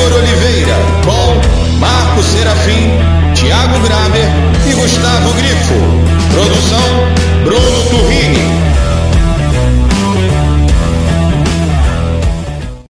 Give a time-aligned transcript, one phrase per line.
[0.00, 2.88] Igor Oliveira, com Marco Serafim,
[3.34, 4.28] Thiago Graber
[4.66, 5.74] e Gustavo Grifo.
[6.32, 6.80] Produção
[7.44, 8.48] Bruno Turrini.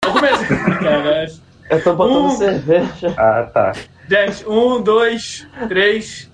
[1.69, 2.31] Eu tô botando Um.
[2.31, 3.13] cerveja.
[3.17, 3.71] Ah, tá.
[4.09, 6.29] Gente, um, dois, três.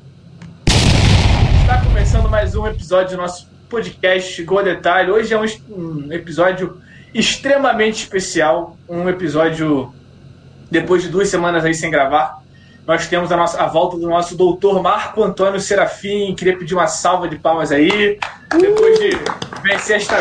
[1.61, 5.11] Está começando mais um episódio do nosso podcast a Detalhe.
[5.11, 6.82] Hoje é um, um episódio
[7.14, 8.75] extremamente especial.
[8.89, 9.93] Um episódio
[10.73, 12.41] depois de duas semanas aí sem gravar.
[12.86, 16.36] Nós temos a, nossa, a volta do nosso doutor Marco Antônio Serafim.
[16.36, 18.19] Queria pedir uma salva de palmas aí.
[18.59, 19.11] Depois de
[19.64, 20.17] vencer esta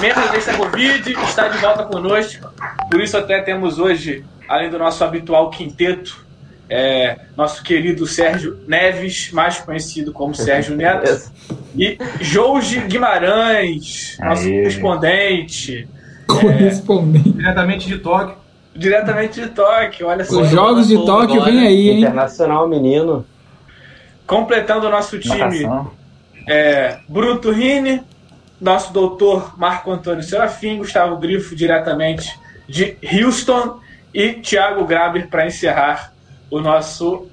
[0.00, 2.46] merda desta Covid, está de volta conosco.
[2.90, 6.22] Por isso até temos hoje, além do nosso habitual quinteto,
[6.68, 11.30] é, nosso querido Sérgio Neves, mais conhecido como Sérgio Neto,
[11.74, 14.58] e Jorge Guimarães, nosso Aê.
[14.58, 15.88] correspondente,
[16.26, 17.30] Correspondente.
[17.30, 18.41] diretamente de Tóquio.
[18.74, 20.06] Diretamente de Tóquio.
[20.06, 21.98] Olha só, Os jogos de Tóquio vem aí, hein?
[22.00, 23.24] Internacional menino.
[24.26, 25.66] completando o nosso time.
[26.48, 28.02] É, Bruno Turrini,
[28.60, 32.28] nosso doutor Marco Antônio Serafim, Gustavo Grifo, diretamente
[32.68, 33.80] de Houston,
[34.14, 36.12] e Thiago Graber para encerrar
[36.50, 37.26] o nosso.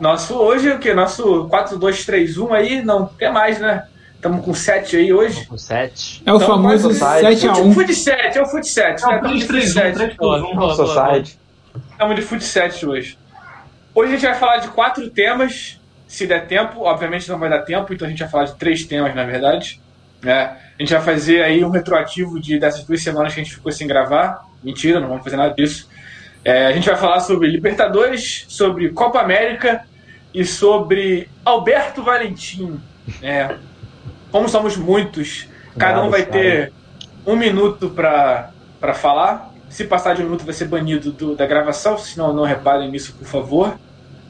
[0.00, 0.92] Nosso hoje, o que?
[0.92, 3.84] Nosso 4-2-3-1 aí, não tem mais, né?
[4.22, 5.44] Estamos com 7 aí hoje.
[5.46, 6.22] Com 7.
[6.24, 7.44] É o Então, famoso mais um site.
[7.44, 7.74] 7x1.
[7.74, 9.02] Fute 7, é o Fute 7.
[9.02, 9.16] Não, né?
[9.16, 9.96] Estamos de Fute 3 7.
[9.96, 11.38] 3 1 Society.
[11.90, 13.18] Estamos de Fute 7 hoje.
[13.92, 16.82] Hoje a gente vai falar de quatro temas, se der tempo.
[16.82, 19.80] Obviamente não vai dar tempo, então a gente vai falar de três temas, na verdade.
[20.22, 20.56] né?
[20.78, 23.72] A gente vai fazer aí um retroativo de, dessas duas semanas que a gente ficou
[23.72, 24.46] sem gravar.
[24.62, 25.88] Mentira, não vamos fazer nada disso.
[26.44, 29.84] É, a gente vai falar sobre Libertadores, sobre Copa América
[30.32, 32.80] e sobre Alberto Valentim.
[33.20, 33.56] É,
[34.32, 35.46] como somos muitos,
[35.78, 36.32] cada um vai cara.
[36.32, 36.72] ter
[37.24, 38.50] um minuto para
[38.94, 39.52] falar.
[39.68, 43.14] Se passar de um minuto, vai ser banido do- da gravação, senão não reparem nisso,
[43.18, 43.74] por favor.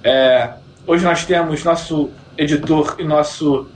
[0.04, 0.50] É,
[0.86, 3.68] hoje nós temos nosso editor e nosso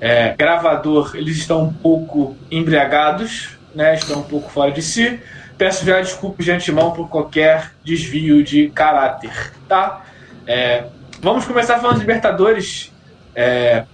[0.00, 3.94] é, gravador, eles estão um pouco embriagados, né?
[3.94, 5.20] estão um pouco fora de si.
[5.56, 10.02] Peço já desculpas de antemão por qualquer desvio de caráter, tá?
[10.44, 10.86] É,
[11.20, 12.90] vamos começar falando de Libertadores.
[13.32, 13.84] É,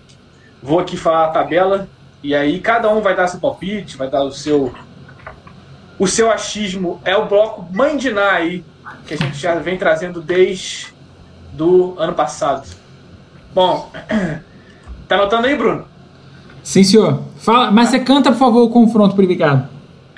[0.63, 1.89] vou aqui falar a tabela
[2.23, 4.73] e aí cada um vai dar seu palpite, vai dar o seu
[5.99, 7.01] o seu achismo.
[7.05, 8.65] É o bloco Mandiná aí
[9.07, 10.95] que a gente já vem trazendo desde
[11.53, 12.69] do ano passado.
[13.55, 13.91] Bom,
[15.09, 15.85] tá anotando aí, Bruno?
[16.63, 17.23] Sim, senhor.
[17.39, 19.69] Fala, mas você canta, por favor, o confronto privilegiado.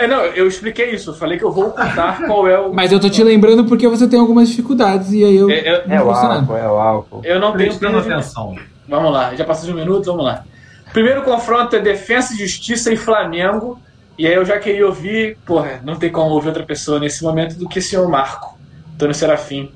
[0.00, 1.10] É, não, eu expliquei isso.
[1.10, 2.72] Eu falei que eu vou ocultar qual é o.
[2.72, 5.50] Mas eu tô te lembrando porque você tem algumas dificuldades e aí eu.
[5.50, 7.20] É, eu- não É o álcool, é o álcool.
[7.24, 8.56] Eu não tenho Prestando atenção.
[8.88, 10.44] Vamos lá, já passou de um minuto, vamos lá.
[10.92, 13.80] Primeiro confronto é Defensa e Justiça e Flamengo.
[14.18, 17.56] E aí eu já queria ouvir, porra, não tem como ouvir outra pessoa nesse momento
[17.56, 18.58] do que o senhor Marco,
[18.94, 19.70] Antônio Serafim.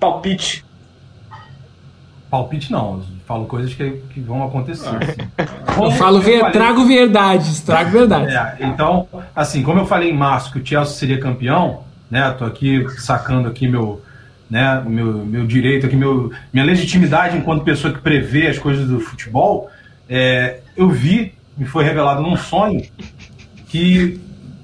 [0.00, 0.64] Palpite.
[2.30, 4.88] Palpite não, falo coisas que, que vão acontecer.
[4.88, 5.46] assim.
[5.82, 8.32] Eu falo, ver, falei- trago verdades, trago verdades.
[8.34, 12.30] É, então, assim, como eu falei em março que o Chelsea seria campeão, né?
[12.38, 14.00] Tô aqui sacando aqui meu,
[14.48, 19.00] né, meu, meu direito aqui, meu, minha legitimidade enquanto pessoa que prevê as coisas do
[19.00, 19.68] futebol.
[20.08, 22.82] é, eu vi, me foi revelado num sonho,
[23.68, 24.18] que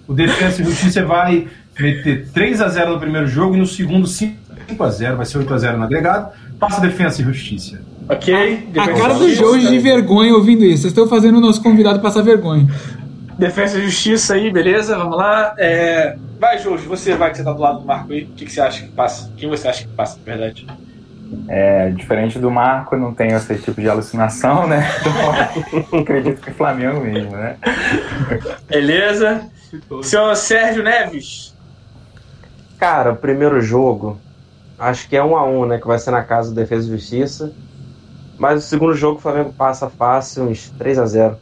[0.09, 1.47] o Defensa e Justiça vai
[1.79, 5.39] meter 3 a 0 no primeiro jogo e no segundo 5 a 0 vai ser
[5.39, 6.31] 8 a 0 no agregado.
[6.63, 7.81] Passa Defensa e Justiça.
[8.09, 8.35] Ok?
[8.35, 9.45] A Defensa cara e do Justiça.
[9.45, 10.83] Jorge de vergonha ouvindo isso.
[10.83, 12.67] Vocês estão fazendo o nosso convidado passar vergonha.
[13.39, 14.97] Defesa e Justiça aí, beleza?
[14.97, 15.55] Vamos lá.
[15.59, 18.25] É, Vai, Jorge, você vai que você tá do lado do Marco aí.
[18.25, 19.33] O que, que você acha que passa?
[19.37, 20.67] Quem você acha que passa, na verdade?
[21.47, 24.85] É, diferente do Marco, eu não tenho esse tipo de alucinação, né?
[25.81, 27.57] Então, acredito que Flamengo mesmo, né?
[28.69, 29.49] Beleza.
[30.03, 31.55] Senhor Sérgio Neves.
[32.77, 34.21] Cara, o primeiro jogo,
[34.83, 35.79] acho que é um a um, né?
[35.79, 37.53] Que vai ser na casa do Defesa e Justiça.
[38.39, 41.37] Mas o segundo jogo o Flamengo passa fácil, uns 3 a 0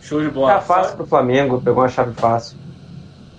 [0.00, 0.54] Show de bola.
[0.54, 2.56] Tá fácil pro Flamengo, pegou uma chave fácil.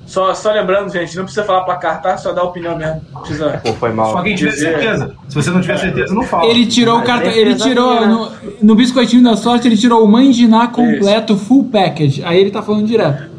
[0.08, 2.16] Só, só lembrando, gente, não precisa falar placar, tá?
[2.16, 3.02] Só dá opinião mesmo.
[3.22, 3.60] Precisa.
[3.64, 4.16] Pô, foi Se mal.
[4.18, 5.16] alguém tiver dizer- certeza.
[5.28, 6.46] Se você não tiver certeza, não fala.
[6.46, 7.32] Ele tirou o cartão.
[7.32, 7.96] é Ele tirou.
[7.96, 8.08] minha.
[8.08, 8.32] No,
[8.62, 12.24] no biscoitinho da sorte, ele tirou o Mandiná completo, full package.
[12.24, 13.30] Aí ele tá falando direto.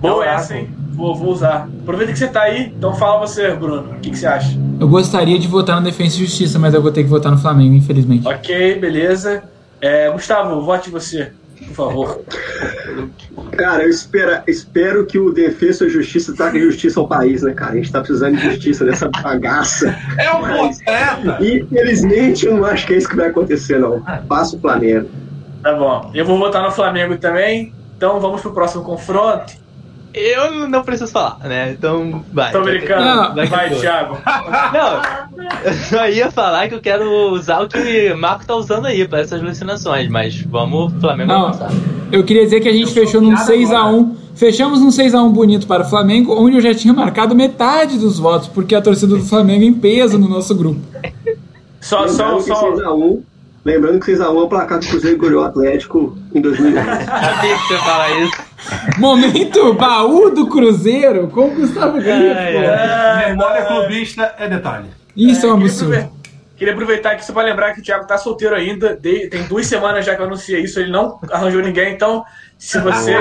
[0.00, 0.68] Boa essa, hein?
[0.96, 1.68] Vou, vou usar.
[1.82, 3.92] Aproveita que você tá aí, então fala você, Bruno.
[3.92, 4.58] O que, que você acha?
[4.80, 7.38] Eu gostaria de votar no Defensa e Justiça, mas eu vou ter que votar no
[7.38, 8.26] Flamengo, infelizmente.
[8.26, 9.42] Ok, beleza.
[9.80, 11.32] É, Gustavo, vote você,
[11.68, 12.20] por favor.
[13.52, 17.72] Cara, eu espero, espero que o Defesa e Justiça traga justiça ao país, né, cara?
[17.72, 19.96] A gente tá precisando de justiça dessa bagaça.
[20.18, 21.38] É o Mas, poeta!
[21.40, 24.02] infelizmente, eu não acho que é isso que vai acontecer, não.
[24.28, 25.08] Passa o Flamengo.
[25.62, 26.10] Tá bom.
[26.14, 27.72] Eu vou votar no Flamengo também.
[27.96, 29.54] Então vamos pro próximo confronto.
[30.16, 31.72] Eu não preciso falar, né?
[31.72, 32.50] Então, vai.
[32.50, 33.04] Tô brincando.
[33.04, 33.34] Não.
[33.46, 34.16] Vai, Thiago.
[34.72, 38.86] Não, eu só ia falar que eu quero usar o que o Marco tá usando
[38.86, 41.46] aí para essas alucinações, mas vamos, Flamengo Não.
[41.48, 41.70] avançar.
[42.10, 44.16] Eu queria dizer que a gente fechou num piada 6x1.
[44.34, 48.48] Fechamos num 6x1 bonito para o Flamengo, onde eu já tinha marcado metade dos votos,
[48.48, 50.80] porque a torcida do Flamengo em peso no nosso grupo.
[51.80, 52.72] Só, só, só.
[52.72, 53.22] 6x1
[53.66, 56.86] lembrando que 6x1 é o placar do Cruzeiro goleou o Atlético em 2011.
[57.04, 58.32] Sabia que você fala isso.
[58.98, 62.12] Momento baú do Cruzeiro com o Gustavo Grifo.
[62.14, 63.66] Ai, Memória ai.
[63.66, 64.86] clubista é detalhe.
[65.16, 66.15] Isso é um queria absurdo.
[66.56, 68.96] Queria aproveitar aqui só pra lembrar que o Thiago tá solteiro ainda.
[68.96, 71.92] De- Tem duas semanas já que eu anunciei isso, ele não arranjou ninguém.
[71.92, 72.24] Então,
[72.58, 73.12] se você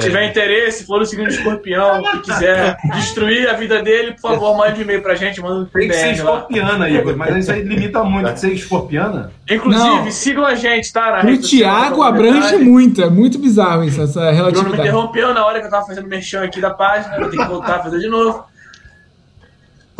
[0.00, 4.80] tiver interesse, for o segundo escorpião e quiser destruir a vida dele, por favor, mande
[4.80, 6.34] um e-mail pra gente, manda um Tem que ser DM lá.
[6.34, 9.32] escorpiana, Igor, mas isso aí limita muito de ser escorpiana.
[9.48, 10.10] Inclusive, Não.
[10.10, 11.22] sigam a gente, tá?
[11.22, 14.80] Na social, Thiago no abrange muito, é muito bizarro isso, essa O Bruno me relatividade.
[14.82, 17.76] interrompeu na hora que eu tava fazendo merchan aqui da página, vou ter que voltar
[17.76, 18.44] a fazer de novo.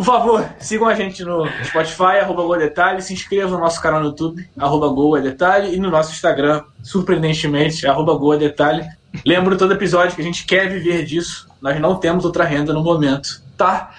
[0.01, 3.99] Por favor, sigam a gente no Spotify, arroba Gol Detalhe, se inscrevam no nosso canal
[3.99, 8.83] no YouTube, arroba Gol Detalhe, e no nosso Instagram, surpreendentemente, arroba Gol Detalhe.
[9.23, 12.83] Lembro todo episódio que a gente quer viver disso, nós não temos outra renda no
[12.83, 13.91] momento, tá?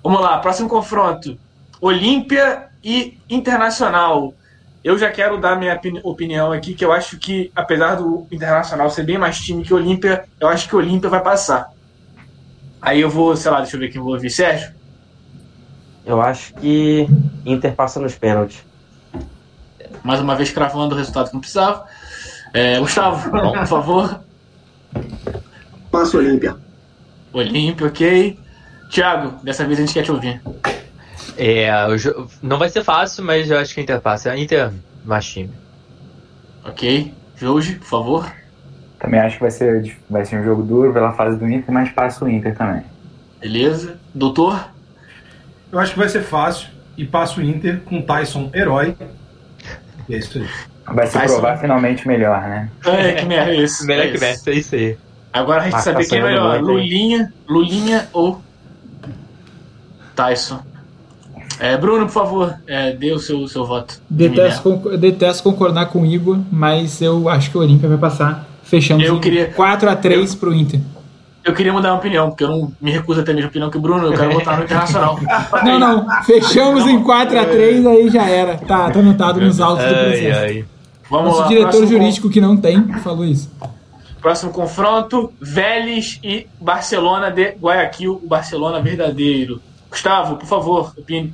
[0.00, 1.36] Vamos lá, próximo confronto.
[1.80, 4.32] Olímpia e Internacional.
[4.84, 8.88] Eu já quero dar minha opini- opinião aqui, que eu acho que, apesar do Internacional
[8.90, 11.72] ser bem mais time que Olímpia, eu acho que Olímpia vai passar.
[12.80, 14.30] Aí eu vou, sei lá, deixa eu ver quem eu vou ouvir.
[14.30, 14.77] Sérgio?
[16.08, 17.06] Eu acho que
[17.44, 18.64] Inter passa nos pênaltis.
[20.02, 21.84] Mais uma vez cravando o resultado que não precisava.
[22.54, 24.20] É, Gustavo, por favor.
[25.90, 26.56] Passa Olímpia.
[27.30, 28.40] Olímpia, ok.
[28.90, 30.40] Thiago, dessa vez a gente quer te ouvir.
[31.36, 31.68] É,
[32.42, 34.30] não vai ser fácil, mas eu acho que a Inter passa.
[34.30, 34.72] A Inter
[35.04, 35.50] mais time.
[36.64, 37.12] Ok.
[37.36, 38.32] Jorge, por favor.
[38.98, 41.90] Também acho que vai ser, vai ser um jogo duro pela fase do Inter, mas
[41.90, 42.82] passa o Inter também.
[43.40, 44.00] Beleza.
[44.14, 44.77] Doutor?
[45.70, 48.96] Eu acho que vai ser fácil e passa o Inter com Tyson herói.
[50.08, 50.48] E é isso aí.
[50.94, 51.34] Vai se Tyson.
[51.34, 52.70] provar finalmente melhor, né?
[52.86, 53.84] É, que merda é isso.
[53.86, 54.18] Melhor é que.
[54.18, 54.96] Messi, é isso aí.
[55.32, 56.60] Agora a gente Ah, saber quem é melhor?
[56.62, 58.40] Lulinha, Lulinha ou
[60.16, 60.60] Tyson.
[61.60, 64.00] É, Bruno, por favor, é, dê o seu, seu voto.
[64.08, 67.98] de Detesto, conc- detesto concordar com o Igor, mas eu acho que o Olímpia vai
[67.98, 68.46] passar.
[68.62, 70.80] Fechamos Eu queria- 4x3 pro Inter.
[71.48, 73.70] Eu queria mudar uma opinião, porque eu não me recuso a ter a mesma opinião
[73.70, 75.18] que o Bruno, eu quero votar no Internacional.
[75.64, 76.22] Não, não.
[76.24, 78.58] Fechamos em 4x3, aí já era.
[78.58, 80.40] Tá, tá anotado nos autos do Ai, processo.
[80.40, 80.64] ai.
[81.10, 83.50] Vamos Nosso lá, diretor jurídico que não tem falou isso.
[84.20, 89.58] próximo confronto, Vélez e Barcelona de Guayaquil, o Barcelona verdadeiro.
[89.90, 91.32] Gustavo, por favor, opine.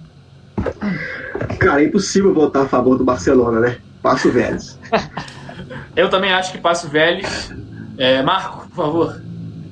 [1.58, 3.78] Cara, é impossível votar a favor do Barcelona, né?
[4.00, 4.78] Passa o Vélez.
[5.96, 7.52] Eu também acho que passa o Vélez.
[7.98, 9.20] É, Marco, por favor.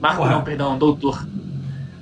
[0.02, 0.32] Marco, Porra.
[0.32, 1.25] não, perdão, doutor.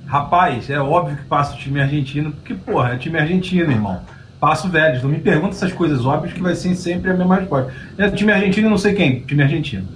[0.07, 4.01] Rapaz, é óbvio que passa o time argentino, porque, porra, é time argentino, irmão.
[4.39, 5.03] Passa o Vélez.
[5.03, 7.71] Não me pergunta essas coisas óbvias que vai ser sempre a mesma resposta.
[7.99, 9.19] É time argentino não sei quem.
[9.19, 9.87] Time argentino.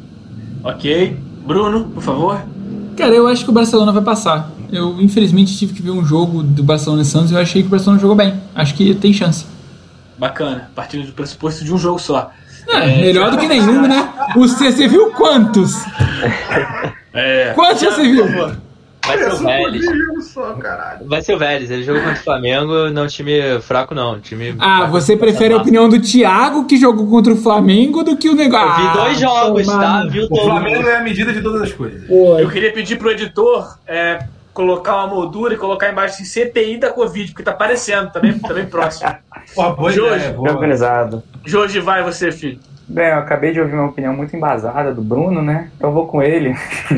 [0.63, 1.18] Ok.
[1.48, 2.40] Bruno, por favor.
[2.96, 4.51] Cara, eu acho que o Barcelona vai passar.
[4.72, 7.68] Eu, infelizmente, tive que ver um jogo do Barcelona e Santos e eu achei que
[7.68, 8.36] o Barcelona jogou bem.
[8.54, 9.48] Acho que tem chance.
[10.18, 10.69] Bacana.
[10.75, 12.30] Partindo do pressuposto de um jogo só.
[12.68, 14.10] É, melhor do que nenhum, né?
[14.36, 15.74] O C, você viu quantos?
[17.15, 18.25] É, Quantos você viu?
[19.05, 19.86] Vai ser o Vélez.
[20.34, 21.07] só, caralho.
[21.07, 21.69] Vai ser o Vélez.
[21.69, 24.19] Ele jogou contra o Flamengo, não time fraco, não.
[24.19, 28.27] Time Ah, você prefere a opinião do Thiago, que jogou contra o Flamengo, do que
[28.29, 28.84] o negócio.
[28.84, 30.10] Eu vi dois Ah, jogos, tomar tá?
[30.10, 32.03] Viu O todo Flamengo é a medida de todas as coisas.
[32.07, 36.77] Pô, Eu queria pedir pro editor é, colocar uma moldura e colocar embaixo assim, CPI
[36.79, 39.13] da Covid, porque tá aparecendo, tá bem, tá bem próximo.
[39.53, 40.15] Porra, boa Jorge.
[40.15, 40.51] ideia, boa.
[40.51, 41.22] Organizado.
[41.45, 42.60] Jorge, vai você, filho.
[42.88, 45.70] Bem, eu acabei de ouvir uma opinião muito embasada do Bruno, né?
[45.75, 46.54] Então eu vou com ele,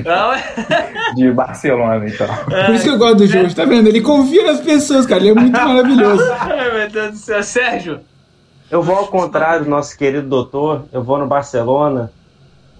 [0.05, 0.43] Não, é-
[1.15, 2.27] de Barcelona, então.
[2.65, 3.87] Por isso que eu gosto do Jorge, tá vendo?
[3.87, 5.21] Ele confia nas pessoas, cara.
[5.21, 6.23] Ele é muito maravilhoso.
[6.41, 7.41] Ai, meu Deus do céu.
[7.41, 7.99] Sérgio,
[8.69, 12.11] Eu vou ao contrário do nosso querido doutor, eu vou no Barcelona.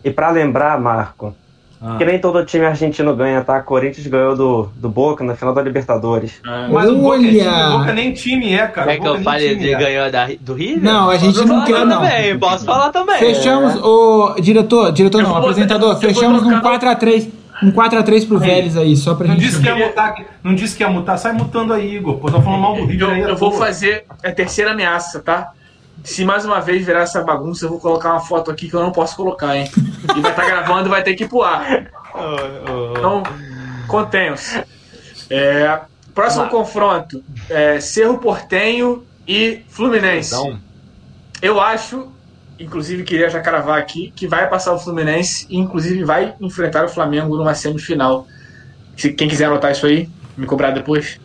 [0.03, 1.33] E pra lembrar, Marco,
[1.81, 1.95] Ah.
[1.97, 3.61] que nem todo time argentino ganha, tá?
[3.61, 6.41] Corinthians ganhou do, do Boca na final da Libertadores.
[6.71, 7.67] Mas o Boca, é time, Olha!
[7.75, 8.87] o Boca nem time é, cara.
[8.93, 9.77] Quer O que eu Boca fale nem time de é.
[9.77, 10.83] ganhou da, do River?
[10.83, 12.01] Não, a gente Posso não quer, não.
[12.01, 13.17] Também, posso falar também.
[13.19, 17.29] Fechamos, ô diretor, diretor não, Eu vou- apresentador, vou fechamos num trocar- 4x3.
[17.63, 19.45] Um 4x3 pro Vélez aí, só pra Não gente.
[19.45, 22.17] disse, que ia mutar, não disse que ia mutar, sai mutando aí, Igor.
[22.17, 23.21] Pô, tá falando mal do River eu, aí.
[23.21, 23.59] eu vou toa.
[23.59, 25.51] fazer a terceira ameaça, tá?
[26.03, 28.81] Se mais uma vez virar essa bagunça, eu vou colocar uma foto aqui que eu
[28.81, 29.69] não posso colocar, hein?
[30.15, 31.91] E vai estar gravando e vai ter que ir pro ar.
[32.97, 33.23] Então,
[33.87, 34.63] contenham-se.
[35.29, 35.81] É,
[36.15, 40.33] próximo confronto: é, Cerro Portenho e Fluminense.
[40.33, 40.59] Então,
[41.41, 42.11] Eu acho,
[42.59, 46.89] inclusive queria já cravar aqui, que vai passar o Fluminense e inclusive vai enfrentar o
[46.89, 48.25] Flamengo numa semifinal.
[48.95, 51.19] Se, quem quiser anotar isso aí, me cobrar depois.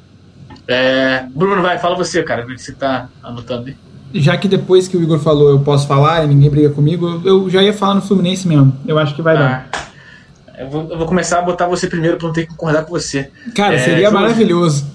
[0.68, 3.76] É, Bruno, vai, fala você, cara, que você tá anotando aí.
[4.14, 7.48] Já que depois que o Igor falou eu posso falar e ninguém briga comigo, eu
[7.48, 8.76] já ia falar no Fluminense mesmo.
[8.86, 9.68] Eu acho que vai dar.
[9.72, 12.84] Ah, eu, vou, eu vou começar a botar você primeiro pra não ter que concordar
[12.84, 13.30] com você.
[13.54, 14.14] Cara, É, seria Jorge.
[14.14, 14.86] maravilhoso.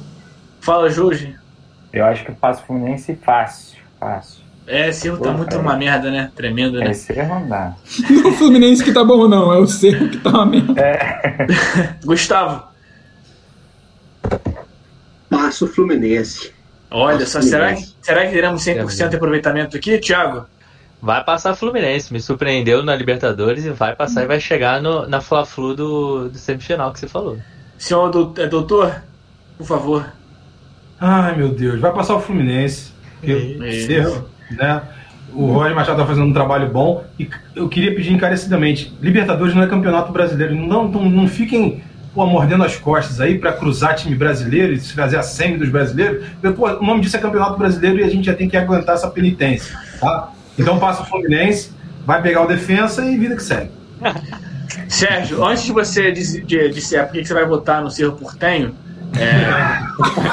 [0.61, 1.35] Fala, Jorge.
[1.91, 4.47] Eu acho que passa o Fluminense fácil, fácil.
[4.67, 5.61] É, esse erro tá muito cara.
[5.61, 6.29] uma merda, né?
[6.35, 6.91] Tremendo, né?
[6.91, 7.73] Esse erro não dá.
[8.09, 9.51] Não o Fluminense que tá bom, não.
[9.53, 10.73] É o Cerro que tá uma merda.
[12.03, 12.63] Gustavo,
[15.29, 16.51] Passa o Fluminense.
[16.91, 20.45] Olha só, será será que teremos 100% de aproveitamento aqui, Thiago?
[21.01, 25.21] Vai passar Fluminense, me surpreendeu na Libertadores e vai passar e vai chegar no, na
[25.21, 27.37] Fla-Flu do, do semifinal que você falou.
[27.77, 29.03] Senhor dou- é, doutor,
[29.57, 30.05] por favor.
[30.99, 31.79] Ai, meu Deus.
[31.79, 32.91] Vai passar o Fluminense.
[33.21, 34.81] Eu, erro, né?
[35.33, 37.03] O Roger Machado tá fazendo um trabalho bom.
[37.19, 40.55] E eu queria pedir encarecidamente: Libertadores não é campeonato brasileiro.
[40.55, 41.83] Não, não, não fiquem
[42.17, 45.69] pô, mordendo as costas aí pra cruzar time brasileiro e se fazer a semi dos
[45.69, 46.25] brasileiros.
[46.41, 48.95] Porque, pô, o nome disso é campeonato brasileiro e a gente já tem que aguentar
[48.95, 49.77] essa penitência.
[50.01, 50.31] Tá?
[50.57, 51.71] Então passa o Fluminense,
[52.07, 53.69] vai pegar o defensa e vida que segue.
[54.89, 58.73] Sérgio, antes de você disser por que você vai votar no Cerro Portenho,
[59.15, 59.37] é,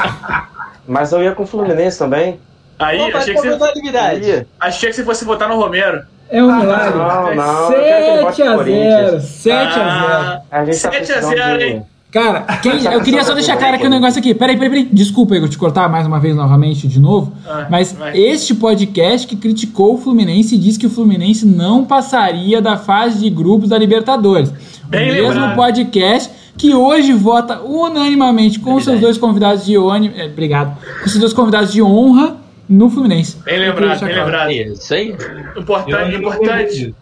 [0.89, 2.41] Mas eu ia com o Fluminense também.
[2.79, 6.03] aí Pô, achei que, você, achei que você fosse votar no Romero.
[6.31, 6.99] É um milagre.
[6.99, 7.73] Não, não.
[7.73, 9.25] eu quero que ele vote 7 a no 0 Corinthians.
[9.25, 11.83] 7 a 0 Ah, A gente tá 7 a precisando 0, de- hein?
[12.11, 14.33] Cara, quem- eu queria só deixar claro aqui um negócio aqui.
[14.35, 14.89] Peraí, peraí, peraí.
[14.93, 17.33] Desculpa, Igor, te cortar mais uma vez novamente de novo.
[17.47, 18.17] Ah, mas vai.
[18.17, 23.19] este podcast que criticou o Fluminense e disse que o Fluminense não passaria da fase
[23.19, 24.53] de grupos da Libertadores.
[24.85, 25.57] Bem o mesmo lembrado.
[25.57, 29.03] podcast que hoje vota unanimamente com seus verdade.
[29.03, 30.17] dois convidados de ônibus.
[30.21, 30.77] É, obrigado.
[31.03, 32.37] Com seus dois convidados de honra
[32.69, 33.37] no Fluminense.
[33.45, 34.25] Bem lembrado, bem claro.
[34.25, 34.49] lembrado.
[34.51, 35.17] É Isso aí.
[35.57, 36.95] Importante, Eu- importante.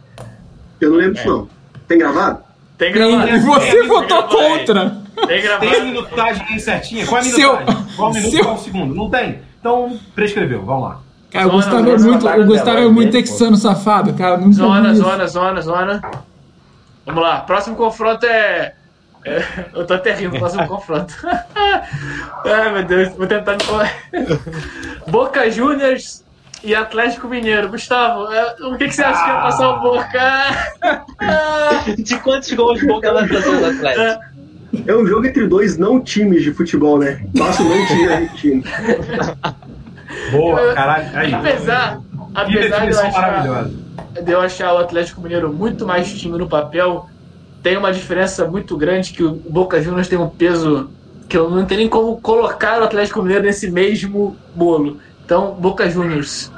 [0.81, 1.49] Eu não lembro disso, não.
[1.87, 2.39] Tem gravado?
[2.79, 3.29] Tem Tem- gravado.
[3.31, 4.37] E você Tem votou gravado.
[4.37, 4.91] contra.
[5.15, 5.85] Tem Tem a gravado.
[5.85, 7.07] minutagem aí certinha?
[7.07, 7.87] Qual é a Seu- minutagem?
[7.97, 8.95] Qual o minuto, seu- qual o segundo?
[8.95, 9.39] Não tem?
[9.61, 11.01] Então, prescreveu, vamos lá.
[11.31, 14.37] Cara, o Zona, Gustavo é muito, o Gustavo é muito texano safado, cara.
[14.37, 16.03] Nunca Zona, zona, zona, zona.
[17.07, 17.41] Vamos lá.
[17.41, 18.75] Próximo confronto é.
[19.25, 19.43] É-
[19.75, 21.15] eu tô até rindo, próximo confronto.
[22.45, 23.93] Ai, meu Deus, vou tentar me falar.
[25.07, 26.25] Boca Juniors
[26.65, 27.69] e Atlético Mineiro.
[27.69, 30.43] Gustavo, é, o que, que você acha que vai passar o Boca?
[32.03, 34.33] De quantos gols Boca vai fazer o Atlético?
[34.87, 37.25] É um jogo entre dois não times de futebol, né?
[37.37, 38.63] Passa o não time argentino.
[40.31, 41.11] Boa, caralho.
[41.15, 41.35] Aí.
[41.35, 42.01] apesar,
[42.35, 43.65] apesar de eu, achar,
[44.23, 47.09] de eu achar o Atlético Mineiro muito mais time no papel,
[47.63, 50.91] tem uma diferença muito grande que o Boca Juniors tem um peso
[51.29, 54.99] que eu não tenho nem como colocar o Atlético Mineiro nesse mesmo bolo.
[55.25, 56.51] Então, Boca Juniors.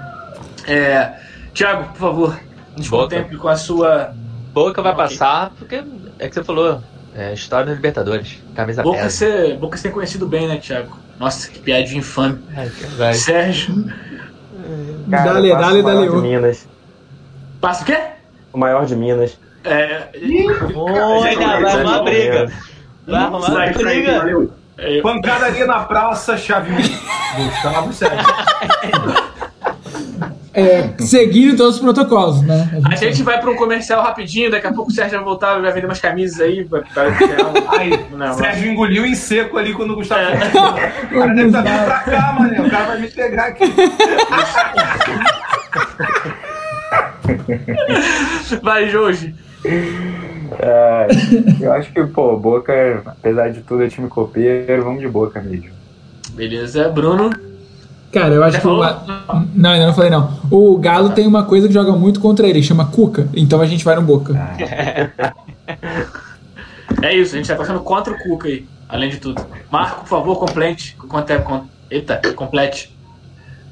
[0.66, 1.12] É,
[1.52, 2.40] Thiago, por favor,
[2.76, 3.02] nos Boca.
[3.04, 4.14] contemple com a sua.
[4.52, 5.04] Boca vai Ok.
[5.04, 5.84] passar, porque
[6.18, 6.80] é que você falou.
[7.16, 8.38] É história da Libertadores.
[8.56, 9.10] Camisa Boca pesa.
[9.10, 10.96] você, Boca você tem conhecido bem, né, Thiago?
[11.20, 12.40] Nossa, que piadinha infame.
[12.56, 13.14] Ai, que vai.
[13.14, 13.84] Sérgio,
[15.10, 16.16] Cara, Dale, dale, dale, de.
[16.16, 16.66] Minas.
[17.60, 17.96] passa o quê?
[18.52, 19.38] O maior de Minas.
[19.64, 20.08] É,
[20.74, 22.52] Oi, cara, vai arrumar briga.
[23.06, 24.18] Vai arrumar Vai, briga.
[24.18, 24.52] Valeu.
[24.76, 27.44] é, Pancadaria na praça, chave 1.
[27.44, 28.18] Gustavo Sérgio.
[30.56, 32.80] É, seguindo todos os protocolos, né?
[32.88, 35.72] A gente vai para um comercial rapidinho, daqui a pouco o Sérgio vai voltar, vai
[35.72, 36.62] vender umas camisas aí.
[36.62, 37.08] Vai, vai-
[37.78, 40.36] Aí, Não, Sérgio engoliu em seco ali quando o Gustavo É.
[40.36, 42.60] O cara deve estar vindo pra cá, mané.
[42.60, 43.64] O cara vai me pegar aqui.
[48.62, 49.34] vai, Jorge.
[50.58, 51.08] É,
[51.60, 55.70] eu acho que, pô, Boca, apesar de tudo, é time copeiro, vamos de Boca mesmo.
[56.32, 57.30] Beleza, Bruno.
[58.12, 58.76] Cara, eu acho Já que o.
[59.54, 60.38] Não, ainda não falei não.
[60.50, 63.28] O Galo tem uma coisa que joga muito contra ele, chama Cuca.
[63.34, 64.34] Então a gente vai no Boca.
[67.02, 69.44] É isso, a gente tá passando contra o Cuca aí, além de tudo.
[69.70, 70.96] Marco, por favor, complete.
[71.08, 71.44] Quanto é,
[71.90, 72.96] Eita, complete.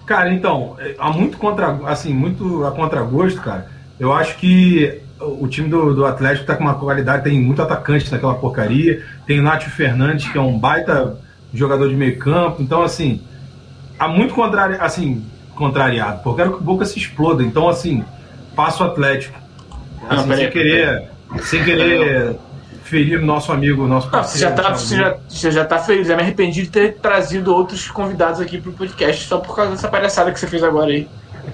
[0.07, 3.69] Cara, então, é, há muito contra, assim, muito a contragosto, cara.
[3.99, 8.11] Eu acho que o time do, do Atlético tá com uma qualidade, tem muito atacante
[8.11, 9.03] naquela porcaria.
[9.27, 11.17] Tem o Nátio Fernandes, que é um baita
[11.53, 12.63] jogador de meio campo.
[12.63, 13.21] Então, assim,
[13.99, 15.25] há muito contrari, assim,
[15.55, 16.23] contrariado.
[16.23, 17.43] Pô, eu quero que o Boca se exploda.
[17.43, 18.05] Então, assim,
[18.57, 19.39] passa o Atlético.
[20.03, 21.09] Não, Assim, peraí, sem querer,
[21.43, 22.37] sem querer
[22.85, 24.69] ferir o nosso amigo, nosso Não, você já, parceiro.
[24.69, 26.09] tá, você, já, você já tá feliz.
[26.09, 29.89] Eu me arrependi de ter trazido outros convidados aqui pro podcast só por causa dessa
[29.89, 31.09] palhaçada que você fez agora aí.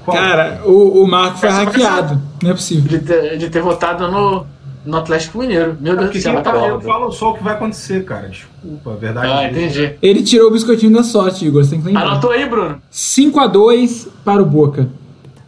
[0.06, 2.20] Cara, o, o Marco foi hackeado.
[2.42, 2.88] Não é possível.
[2.88, 4.46] De ter, de ter votado no,
[4.84, 5.76] no Atlético Mineiro.
[5.80, 8.28] Meu Deus do céu, fala, tá eu falo só o que vai acontecer, cara.
[8.28, 9.26] Desculpa, a verdade.
[9.30, 9.94] Ah, é entendi.
[10.00, 11.64] Ele tirou o biscoitinho da sorte, Igor.
[11.64, 12.06] Você tem que lembrar.
[12.06, 12.80] Anotou aí, Bruno?
[12.92, 14.88] 5x2 para o Boca.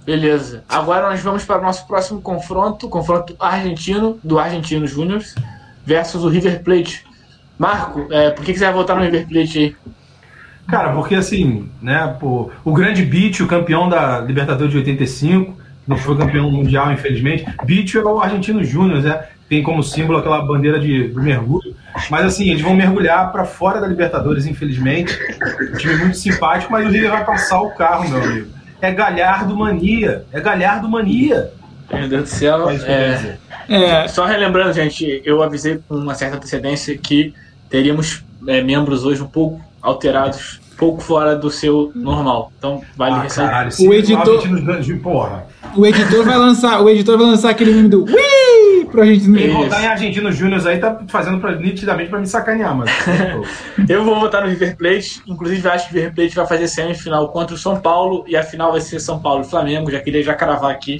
[0.05, 0.65] Beleza.
[0.69, 5.23] Agora nós vamos para o nosso próximo confronto, confronto argentino, do Argentino Júnior
[5.85, 7.05] versus o River Plate
[7.61, 9.77] Marco, é, por que, que você vai votar no River Plate aí?
[10.71, 15.97] Cara, porque assim, né, pô, o grande Beach, o campeão da Libertadores de 85, não
[15.97, 17.45] foi campeão mundial, infelizmente.
[17.65, 19.25] Beach é o Argentino Júnior, né?
[19.49, 21.75] Tem como símbolo aquela bandeira de, do mergulho.
[22.09, 25.19] Mas assim, eles vão mergulhar para fora da Libertadores, infelizmente.
[25.73, 28.47] Um time muito simpático, mas o River vai passar o carro, meu amigo.
[28.81, 30.25] É Galhardo Mania.
[30.33, 31.51] É Galhardo Mania.
[31.93, 32.71] Meu Deus do céu.
[32.71, 33.37] É
[33.69, 37.35] É, só relembrando, gente, eu avisei com uma certa antecedência que
[37.69, 42.51] teríamos é, membros hoje um pouco alterados, pouco fora do seu normal.
[42.59, 43.53] Então, vale Ah, ressaltar.
[43.53, 44.43] caralho, O editor-
[45.77, 49.51] o editor vai lançar, o editor vai lançar aquele meme do Wii pro Argentino Quem
[49.51, 52.91] votar em Argentinos Júnior aí tá fazendo pra, nitidamente pra me sacanear, mas.
[53.89, 55.21] Eu vou votar no River Plate.
[55.27, 58.43] Inclusive, acho que o River Plate vai fazer semifinal contra o São Paulo e a
[58.43, 59.91] final vai ser São Paulo e Flamengo.
[59.91, 60.97] Já queria já cravar aqui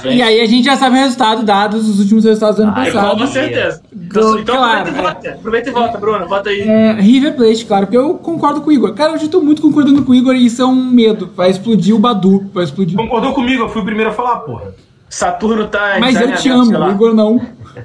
[0.00, 0.16] frente.
[0.16, 2.90] E aí a gente já sabe o resultado dados os últimos resultados do ano Ai,
[2.92, 3.18] passado.
[3.20, 3.82] Com certeza.
[3.92, 5.30] Então, Então, claro, aproveita e vota.
[5.30, 6.28] Aproveita e vota, Bruno.
[6.28, 6.60] Vota aí.
[6.62, 8.92] É, River Plate, claro, porque eu concordo com o Igor.
[8.94, 11.30] Cara, eu já tô muito concordando com o Igor e isso é um medo.
[11.34, 12.96] Vai explodir o Badu, vai explodir.
[12.96, 14.74] Concordou comigo, eu fui o primeiro a falar, porra.
[15.08, 17.40] Saturno tá em Mas eu te amo, o Igor não.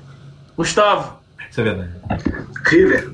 [0.56, 1.18] Gustavo,
[1.50, 1.90] Isso é verdade.
[2.66, 3.12] River.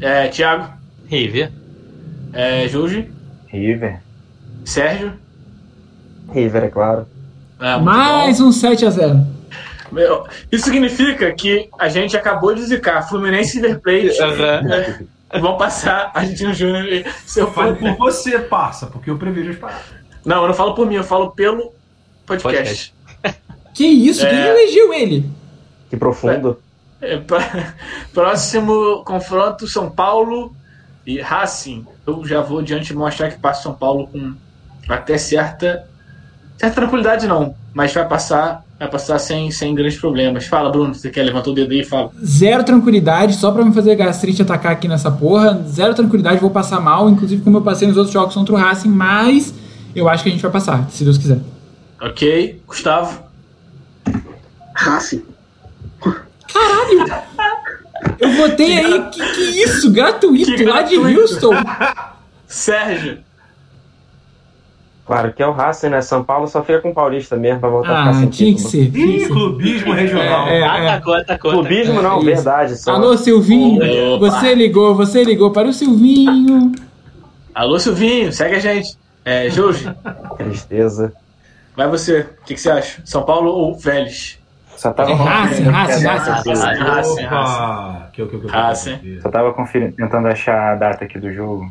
[0.00, 0.68] é, Thiago,
[1.06, 1.50] River.
[2.32, 3.10] é, Jorge,
[3.46, 4.00] River.
[4.64, 5.12] Sérgio.
[6.32, 7.06] River, é claro.
[7.60, 9.24] É, Mais um 7x0.
[9.90, 14.62] Meu, Isso significa que a gente acabou de zicar Fluminense e River Plate.
[14.64, 15.00] né?
[15.40, 19.56] Vão passar Argentino Júnior e seu Eu falo por você, parça, porque eu prevejo as
[19.56, 19.82] paradas.
[20.24, 21.72] Não, eu não falo por mim, eu falo pelo
[22.26, 22.94] podcast.
[23.74, 24.20] Que isso?
[24.20, 24.48] Quem É.
[24.50, 25.30] elegeu ele?
[25.88, 26.60] Que profundo.
[27.00, 27.74] É, pra-
[28.12, 30.54] Próximo confronto, São Paulo
[31.06, 31.86] e Racing.
[32.06, 34.34] Eu já vou de antemão achar que passa São Paulo com
[34.88, 35.88] até certa,
[36.58, 37.54] certa tranquilidade, não.
[37.74, 40.46] Mas vai passar, vai passar sem, sem grandes problemas.
[40.46, 42.10] Fala, Bruno, você quer levantar o dedo aí e fala.
[42.24, 45.62] Zero tranquilidade, só pra me fazer gastrite atacar aqui nessa porra.
[45.68, 48.90] Zero tranquilidade, vou passar mal, inclusive como eu passei nos outros jogos contra o Racing,
[48.90, 49.54] mas
[49.94, 51.38] eu acho que a gente vai passar, se Deus quiser.
[52.00, 53.22] Ok, Gustavo.
[54.74, 55.22] Racing.
[58.18, 59.90] Eu votei aí, que, que isso?
[59.90, 61.20] Gratuito, Que lá de gratuito.
[61.20, 61.52] Houston.
[62.46, 63.18] Sérgio.
[65.12, 66.00] Claro que é o Racing, né?
[66.00, 68.54] São Paulo só fica com o Paulista mesmo pra voltar a ficar Ah, sem tinha
[68.54, 68.90] que ser.
[68.90, 70.46] Tinha Ih, clubismo regional.
[70.48, 70.64] É, é.
[70.66, 71.50] Atacou, atacou.
[71.52, 72.26] Clubismo não, isso.
[72.26, 72.76] verdade.
[72.76, 72.92] Só...
[72.94, 74.30] Alô, Silvinho, Opa.
[74.30, 76.72] você ligou, você ligou para o Silvinho.
[77.54, 78.96] Alô, Silvinho, segue a gente.
[79.24, 79.88] É, Jorge,
[80.36, 81.12] Tristeza.
[81.76, 82.20] vai você.
[82.20, 83.02] O que, que você acha?
[83.04, 84.38] São Paulo ou Vélez?
[84.76, 86.80] Só tava, Racing, Racing, Racing.
[86.80, 87.24] Racing,
[88.48, 89.20] Racing.
[89.20, 91.70] Só tava conferi- tentando achar a data aqui do jogo.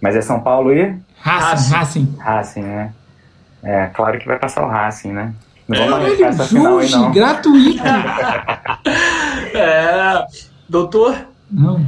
[0.00, 2.16] Mas é São Paulo e Racing, Racing.
[2.18, 2.92] Racing, né?
[3.62, 5.34] É, claro que vai passar o Racing, né?
[5.66, 7.12] Não vamos Caralho, arriscar essa final aí, não.
[7.12, 7.82] gratuito.
[9.54, 10.26] É,
[10.68, 11.16] doutor?
[11.50, 11.84] Não.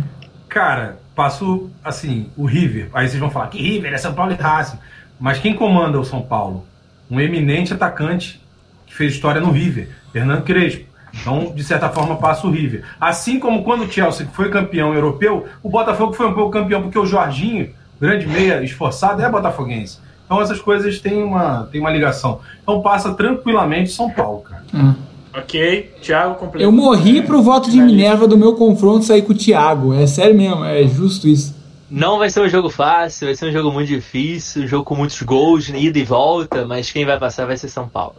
[0.49, 2.89] Cara, passo assim, o River.
[2.93, 4.79] Aí vocês vão falar que River é São Paulo e Racing.
[5.19, 6.67] Mas quem comanda o São Paulo?
[7.11, 8.43] Um eminente atacante
[8.87, 10.87] que fez história no River, Fernando Crespo.
[11.13, 12.85] Então, de certa forma, passa o River.
[13.01, 16.99] Assim como quando o Chelsea foi campeão europeu, o Botafogo foi um pouco campeão porque
[16.99, 17.71] o Jorginho,
[18.01, 19.99] grande meia esforçado, é botafoguense.
[20.25, 22.41] Então essas coisas têm uma, têm uma ligação.
[22.63, 24.63] Então passa tranquilamente São Paulo, cara.
[24.75, 24.95] Ah.
[25.39, 26.65] Ok, Thiago, completo.
[26.65, 29.95] Eu morri pro voto de Minerva do meu confronto sair com o Thiago.
[29.95, 31.55] É sério mesmo, é justo isso.
[31.89, 34.95] Não vai ser um jogo fácil, vai ser um jogo muito difícil, um jogo com
[34.95, 38.15] muitos gols, ida e volta, mas quem vai passar vai ser São Paulo.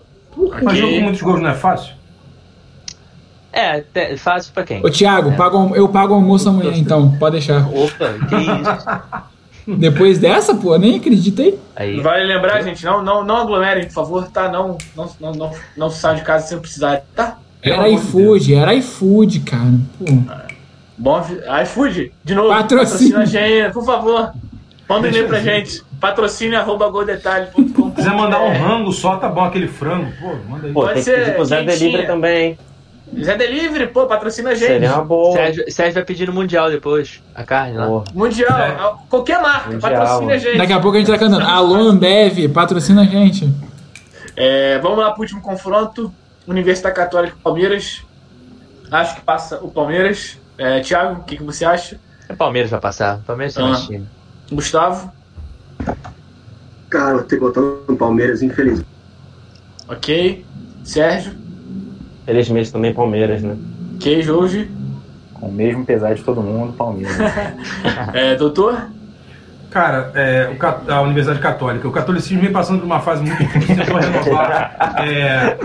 [0.63, 1.94] Mas jogo com muitos gols não é fácil?
[3.54, 4.86] É, até- fácil pra quem?
[4.86, 7.67] Ô Thiago, pago- eu pago o almoço amanhã então, pode deixar.
[7.67, 9.22] Opa, que isso?
[9.77, 11.60] Depois dessa, pô, nem acreditei.
[11.75, 11.99] Aí.
[11.99, 14.49] Vale lembrar, gente, não, não, não aglomerem, por favor, tá?
[14.51, 17.38] Não, não, não, não, não saiam de casa sem precisar, tá?
[17.63, 19.73] Era amor de iFood, era iFood, cara.
[19.99, 20.05] Pô.
[20.97, 23.13] Bom, vi- iFood, de novo, Patrocínio.
[23.13, 24.31] patrocina a gente, por favor.
[24.89, 25.81] Manda um e-mail pra gente.
[25.99, 27.89] Patrocínio arroba goldetalhe.com.
[27.91, 30.12] Se quiser mandar um rango só, tá bom, aquele frango.
[30.19, 30.73] Pô, manda aí.
[30.73, 31.77] Pô, Pode tem que ser pedir pro Zé quentinha.
[31.79, 32.57] Delivery também, hein?
[33.19, 34.67] Zé Delivery, pô, patrocina a gente.
[34.67, 35.34] Seria uma boa.
[35.34, 37.86] Sérgio, Sérgio vai pedir no Mundial depois, a carne lá.
[37.88, 38.06] Porra.
[38.13, 38.78] Mundial, É.
[39.10, 40.58] qualquer marca, Mundial, patrocina a gente.
[40.58, 41.45] Daqui a pouco a gente tá cantando.
[41.45, 43.54] Alô, Ambev, patrocina a gente.
[44.38, 46.12] É, vamos lá pro último confronto.
[46.47, 48.02] Universidade Católica e Palmeiras.
[48.89, 50.38] Acho que passa o Palmeiras.
[50.58, 52.00] É, Thiago, o que, que você acha?
[52.30, 53.17] O Palmeiras vai passar.
[53.17, 53.88] O Palmeiras tem mais Ah.
[53.88, 54.08] time.
[54.52, 55.12] Gustavo?
[56.89, 58.88] Cara, eu que botar no Palmeiras, infelizmente.
[59.88, 60.45] Ok.
[60.84, 61.34] Sérgio?
[62.32, 63.58] Felizmente também Palmeiras, né?
[63.96, 64.72] Ok, Jorge?
[65.34, 67.17] Com o mesmo pesar de todo mundo, Palmeiras.
[68.13, 68.88] É, doutor?
[69.70, 71.86] Cara, é, o a Universidade Católica.
[71.86, 75.58] O catolicismo vem passando por uma fase muito difícil, tentou renovar, é,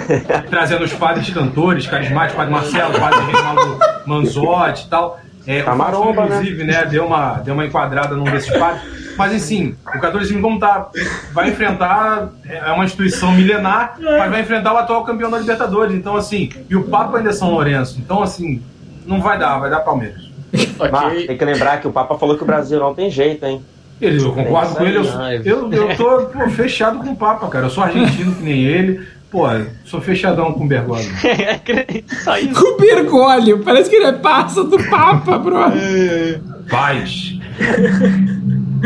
[0.50, 5.20] trazendo os padres cantores carismáticos, padre Marcelo, padre Reinaldo Manzotti e tal.
[5.46, 6.35] É, Tá maromba, né?
[6.38, 6.85] inclusive, né?
[6.85, 8.83] Deu uma, deu uma enquadrada num desses quadros.
[9.16, 10.88] Mas assim, o catolicismo como tá,
[11.33, 15.94] vai enfrentar, é uma instituição milenar, mas vai enfrentar o atual campeão da Libertadores.
[15.94, 17.98] Então, assim, e o Papa ainda é São Lourenço.
[17.98, 18.62] Então, assim,
[19.07, 20.26] não vai dar, vai dar Palmeiras.
[20.79, 21.26] Marcos, Ok.
[21.26, 23.62] tem que lembrar que o Papa falou que o Brasil não tem jeito, hein?
[24.00, 25.05] Ele, eu concordo com ele, eu,
[25.44, 27.66] eu, eu tô pô, fechado com o Papa, cara.
[27.66, 29.00] Eu sou argentino que nem ele.
[29.31, 29.46] Pô,
[29.85, 31.11] sou fechadão com o Bergoglio.
[32.55, 33.59] Com o Bergoglio.
[33.64, 35.57] Parece que ele é parça do Papa, bro.
[36.70, 37.38] Paz.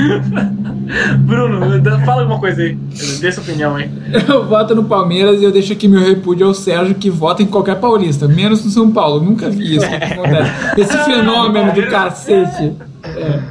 [1.21, 1.61] Bruno,
[2.05, 2.75] fala alguma coisa aí.
[3.21, 3.91] Dê sua opinião aí.
[4.29, 7.47] Eu voto no Palmeiras e eu deixo aqui meu repúdio ao Sérgio que vota em
[7.47, 9.21] qualquer paulista, menos no São Paulo.
[9.21, 10.81] Nunca vi isso que acontece.
[10.81, 12.75] Esse fenômeno do cacete.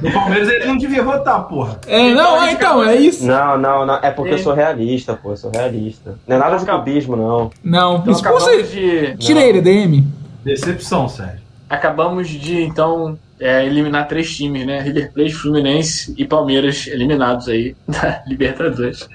[0.02, 1.80] No Palmeiras ele não devia votar, porra.
[1.88, 3.26] É, não, é, então, é isso.
[3.26, 3.96] Não, não, não.
[3.96, 5.32] É porque eu sou realista, pô.
[5.32, 6.16] Eu sou realista.
[6.28, 7.50] Não é nada de cubismo, não.
[7.64, 10.06] Não, Então expulsa de, Tira ele, DM.
[10.44, 11.40] Decepção, sério.
[11.70, 14.82] acabamos de então é, eliminar três times, né?
[14.82, 19.08] River Plate, Fluminense e Palmeiras eliminados aí da Libertadores.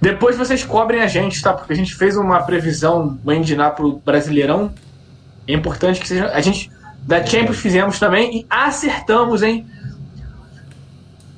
[0.00, 1.52] Depois vocês cobrem a gente, tá?
[1.52, 4.72] Porque a gente fez uma previsão bem de lá pro Brasileirão.
[5.46, 6.26] É importante que seja.
[6.28, 6.70] A gente
[7.02, 9.64] da Champions fizemos também e acertamos, hein?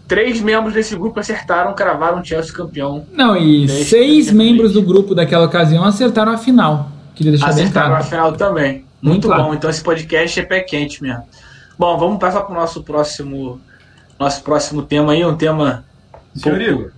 [0.08, 3.06] Três membros desse grupo acertaram, cravaram o Chelsea campeão.
[3.12, 6.90] Não, e seis membros do grupo daquela ocasião acertaram a final.
[7.14, 8.02] Queria deixar bem Acertaram claro.
[8.02, 8.72] a final também.
[8.72, 9.44] Muito Muito claro.
[9.44, 9.54] bom.
[9.54, 11.22] Então esse podcast é pé quente mesmo.
[11.80, 13.58] Bom, vamos passar para o nosso próximo,
[14.18, 15.82] nosso próximo tema aí, um tema.
[16.34, 16.90] Senhor Igor,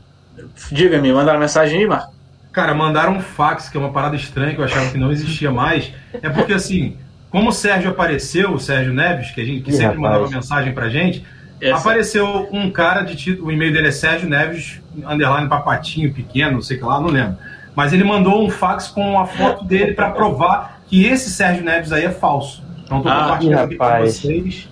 [0.73, 2.13] Diga-me, mandaram mensagem aí, Marco?
[2.51, 5.53] cara, mandaram um fax, que é uma parada estranha que eu achava que não existia
[5.53, 5.93] mais.
[6.21, 6.97] É porque, assim,
[7.31, 10.01] como o Sérgio apareceu, o Sérgio Neves, que, a gente, que Ih, sempre rapaz.
[10.15, 11.25] mandava mensagem pra gente,
[11.61, 16.55] Essa- apareceu um cara de título, o e-mail dele é Sérgio Neves, underline papatinho, pequeno,
[16.55, 17.37] não sei o que lá, não lembro.
[17.77, 21.93] Mas ele mandou um fax com a foto dele pra provar que esse Sérgio Neves
[21.93, 22.65] aí é falso.
[22.85, 24.69] Então tô Ah, compartilhando aqui com vocês.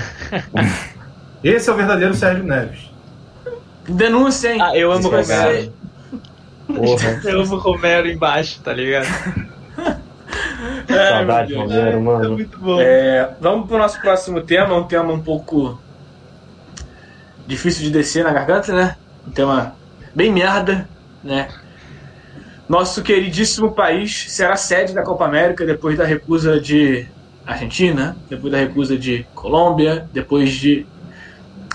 [1.44, 2.90] Esse é o verdadeiro Sérgio Neves.
[3.88, 4.60] Denúncia, hein?
[4.60, 5.72] Ah, eu amo você- Romero.
[6.66, 7.20] Porra.
[7.30, 9.06] Eu amo Romero embaixo, tá ligado?
[10.88, 11.54] É, Saudade.
[11.54, 12.32] Romero, É mano.
[12.32, 12.80] muito bom.
[12.80, 15.80] É, vamos pro nosso próximo tema, um tema um pouco
[17.46, 18.96] difícil de descer na garganta, né?
[19.26, 19.74] Um tema
[20.14, 20.88] bem merda,
[21.22, 21.48] né?
[22.68, 27.06] Nosso queridíssimo país será sede da Copa América depois da recusa de
[27.46, 30.84] Argentina, depois da recusa de Colômbia, depois de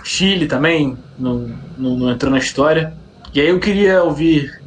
[0.04, 2.94] Chile também, não, não, entrou na história.
[3.34, 4.62] E aí eu queria ouvir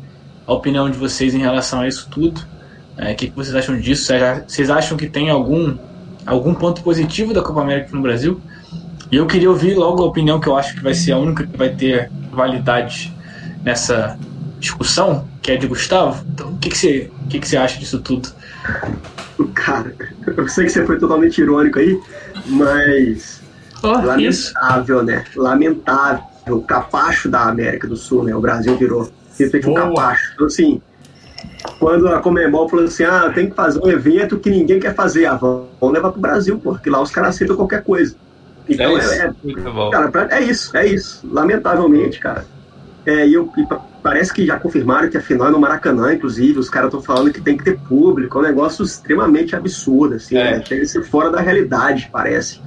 [0.46, 2.40] a opinião de vocês em relação a isso tudo.
[2.96, 4.10] É, O que, que vocês acham disso?
[4.46, 5.76] Vocês- acham que tem algum,
[6.24, 8.40] algum ponto positivo da Copa América no Brasil?
[9.10, 11.46] E eu queria ouvir logo a opinião que eu acho que vai ser a única
[11.46, 13.12] que vai ter validade
[13.62, 14.18] nessa
[14.58, 16.24] discussão, que é de Gustavo.
[16.32, 18.28] Então, o que, que, você, o que, que você acha disso tudo?
[19.54, 19.94] Cara,
[20.36, 22.00] eu sei que você foi totalmente irônico aí,
[22.46, 23.42] mas
[23.82, 24.52] Oh, isso.
[24.56, 25.24] lamentável, né?
[25.36, 26.24] Lamentável.
[26.48, 28.34] O capacho da América do Sul, né?
[28.34, 30.32] O Brasil virou simplesmente um capacho.
[30.34, 30.80] Então, assim,
[31.78, 35.24] quando a Comembol falou assim, ah, tem que fazer um evento que ninguém quer fazer,
[35.26, 38.14] ah, vamos levar pro Brasil, porque lá os caras aceitam qualquer coisa.
[38.68, 39.12] Então, É isso.
[39.12, 39.90] é, é.
[39.90, 41.26] Cara, pra- é isso, é isso.
[41.30, 42.44] Lamentavelmente, cara.
[43.06, 46.12] É, e eu, e pa- parece que já confirmaram que a final é no Maracanã,
[46.12, 46.58] inclusive.
[46.58, 48.36] Os caras estão falando que tem que ter público.
[48.36, 50.36] É um negócio extremamente absurdo, assim.
[50.36, 50.58] É.
[50.58, 50.62] né?
[50.64, 52.60] Chega fora da realidade, parece.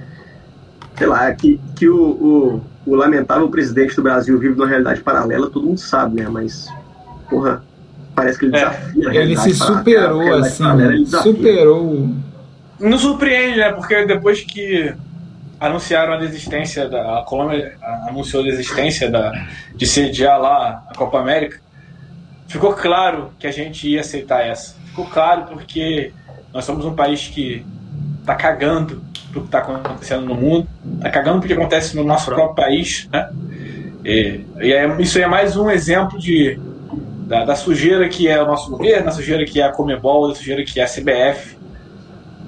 [0.97, 5.47] Sei lá, que, que o, o, o lamentável presidente do Brasil vive numa realidade paralela,
[5.47, 6.27] todo mundo sabe, né?
[6.27, 6.67] Mas,
[7.29, 7.63] porra,
[8.15, 8.69] parece que ele É.
[8.69, 12.09] desafia a Ele se superou, assim, paralela, ele superou.
[12.79, 13.71] Não surpreende, né?
[13.73, 14.91] Porque depois que
[15.59, 17.75] anunciaram a desistência da a Colômbia
[18.07, 19.31] anunciou a desistência da,
[19.75, 21.59] de sediar lá a Copa América,
[22.47, 24.75] ficou claro que a gente ia aceitar essa.
[24.87, 26.11] Ficou claro porque
[26.53, 27.65] nós somos um país que
[28.25, 30.67] tá cagando pro que tá acontecendo no mundo,
[31.01, 33.29] tá cagando pro que acontece no nosso próprio país, né?
[34.03, 36.59] E, e é- isso é mais um exemplo de
[37.27, 40.35] da, da sujeira que é o nosso governo, da sujeira que é a Comebol, da
[40.35, 41.56] sujeira que é a CBF,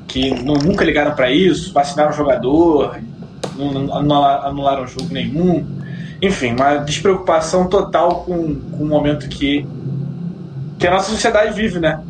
[0.09, 2.99] que nu- nunca ligaram para isso, vacinaram o jogador,
[3.55, 5.65] não, não anula- anularam jogo nenhum.
[6.21, 9.65] Enfim, uma despreocupação total com, com o momento que,
[10.77, 12.01] que a nossa sociedade vive, né?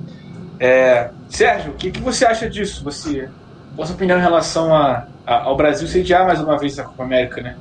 [0.60, 2.84] É, Sérgio, o que, que você acha disso?
[2.84, 3.30] Você,
[3.76, 7.42] sua opinião em relação a, a- ao Brasil sediar mais uma vez a Copa América,
[7.42, 7.56] né?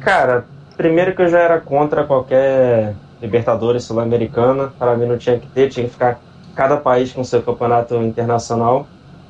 [0.00, 0.44] Cara,
[0.76, 4.72] primeiro que eu já era contra qualquer Libertadores Sul-Americana.
[4.78, 6.18] Para mim não tinha que ter, tinha que ficar
[6.54, 8.86] cada país com seu campeonato internacional,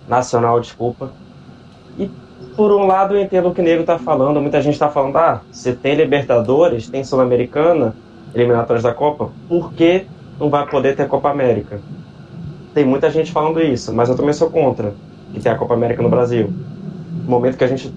[0.08, 1.10] nacional, desculpa.
[1.98, 2.10] E
[2.56, 4.40] por um lado eu entendo o que o Nego tá falando.
[4.40, 7.94] Muita gente tá falando, ah, se tem Libertadores, tem Sul-Americana,
[8.34, 10.06] eliminatórias da Copa, por que
[10.38, 11.80] não vai poder ter Copa América?
[12.74, 14.94] Tem muita gente falando isso, mas eu também sou contra
[15.32, 16.52] que tenha a Copa América no Brasil.
[17.24, 17.92] no momento que a gente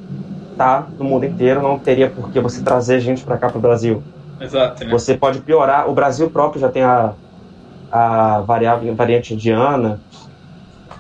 [0.58, 4.02] tá no mundo inteiro, não teria por que você trazer gente para cá pro Brasil.
[4.40, 4.92] Exato, né?
[4.92, 5.90] Você pode piorar.
[5.90, 7.14] O Brasil próprio já tem a,
[7.92, 10.00] a variável, variante indiana,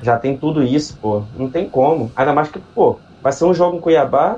[0.02, 1.24] já tem tudo isso, pô.
[1.38, 2.12] Não tem como.
[2.16, 4.38] Ainda mais que, pô, vai ser um jogo em Cuiabá,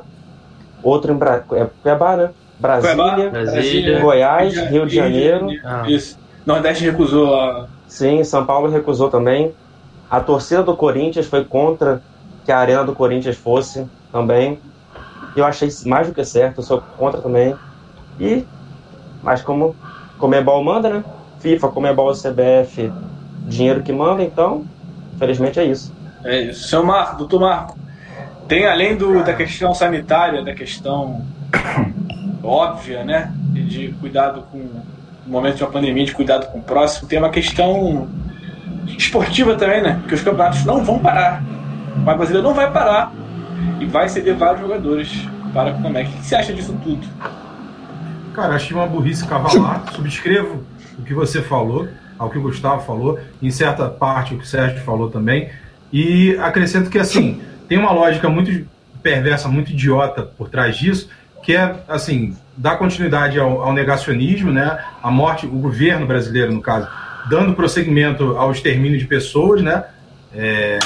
[0.83, 1.43] outro em Bra...
[1.51, 2.29] é, Cuiabá, né?
[2.59, 5.47] Brasília, Cuiabá, Brasília, Goiás, Rio de Janeiro.
[5.63, 5.83] Ah.
[5.87, 6.17] Isso.
[6.45, 7.67] Nordeste recusou a.
[7.87, 9.53] Sim, São Paulo recusou também.
[10.09, 12.01] A torcida do Corinthians foi contra
[12.45, 14.59] que a arena do Corinthians fosse também.
[15.35, 17.55] Eu achei mais do que certo, eu sou contra também.
[18.19, 18.45] E,
[19.21, 19.75] mas como
[20.17, 21.03] Comebol manda, né?
[21.39, 22.91] FIFA, Comebol, CBF,
[23.45, 24.65] dinheiro que manda, então,
[25.17, 25.93] infelizmente é isso.
[26.23, 26.69] É isso.
[26.69, 27.77] Seu Marco, doutor Marco,
[28.47, 31.25] tem além do, da questão sanitária, da questão
[32.41, 33.33] óbvia, né?
[33.51, 34.59] De cuidado com.
[35.25, 38.07] No momento de uma pandemia, de cuidado com o próximo, tem uma questão
[38.97, 40.01] esportiva também, né?
[40.07, 41.43] Que os campeonatos não vão parar.
[41.97, 43.11] O Brasileiro não vai parar.
[43.81, 46.09] E vai ceder vários jogadores para o Comec.
[46.09, 47.05] O que você acha disso tudo?
[48.33, 49.83] Cara, achei uma burrice cavalar.
[49.93, 50.63] Subscrevo
[50.97, 54.47] o que você falou, ao que o Gustavo falou, em certa parte o que o
[54.47, 55.49] Sérgio falou também.
[55.91, 58.65] E acrescento que, assim, tem uma lógica muito
[59.01, 61.09] perversa, muito idiota por trás disso,
[61.43, 64.79] que é, assim, dar continuidade ao, ao negacionismo, né?
[65.01, 66.87] A morte, o governo brasileiro, no caso,
[67.29, 69.85] dando prosseguimento ao extermínio de pessoas, né?
[70.35, 70.79] É,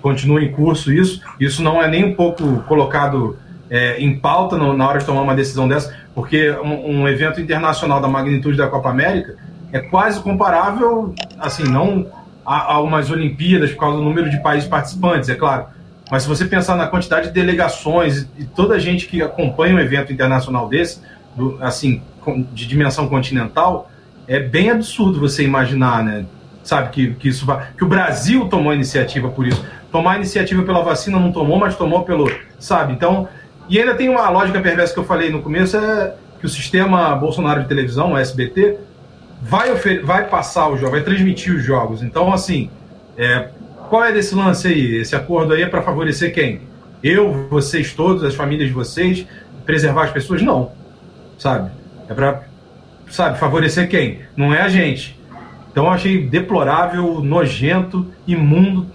[0.00, 1.20] continua em curso isso.
[1.40, 3.36] Isso não é nem um pouco colocado
[3.70, 7.40] é, em pauta no- na hora de tomar uma decisão dessa, porque um, um evento
[7.40, 9.34] internacional da magnitude da Copa América
[9.74, 12.06] é quase comparável, assim, não
[12.46, 15.64] a, a umas Olimpíadas por causa do número de países participantes, é claro.
[16.08, 19.80] Mas se você pensar na quantidade de delegações e toda a gente que acompanha um
[19.80, 21.00] evento internacional desse,
[21.34, 22.00] do- assim,
[22.52, 23.90] de dimensão continental,
[24.28, 26.24] é bem absurdo você imaginar, né?
[26.62, 27.66] Sabe, que, que isso vai.
[27.76, 29.62] Que o Brasil tomou iniciativa por isso.
[29.90, 32.30] Tomar iniciativa pela vacina não tomou, mas tomou pelo.
[32.60, 32.92] Sabe?
[32.92, 33.28] Então.
[33.68, 37.14] E ainda tem uma lógica perversa que eu falei no começo: é que o sistema
[37.16, 38.78] Bolsonaro de televisão, o SBT,
[39.44, 42.02] vai, vai passar o jogo, vai transmitir os jogos.
[42.02, 42.70] Então, assim,
[43.16, 43.48] é,
[43.90, 44.96] qual é desse lance aí?
[44.96, 46.62] Esse acordo aí é para favorecer quem?
[47.02, 49.26] Eu, vocês todos, as famílias de vocês,
[49.66, 50.40] preservar as pessoas?
[50.40, 50.72] Não.
[51.38, 51.70] Sabe?
[52.08, 52.44] É para,
[53.10, 54.20] sabe, favorecer quem?
[54.34, 55.18] Não é a gente.
[55.70, 58.86] Então eu achei deplorável, nojento, imundo,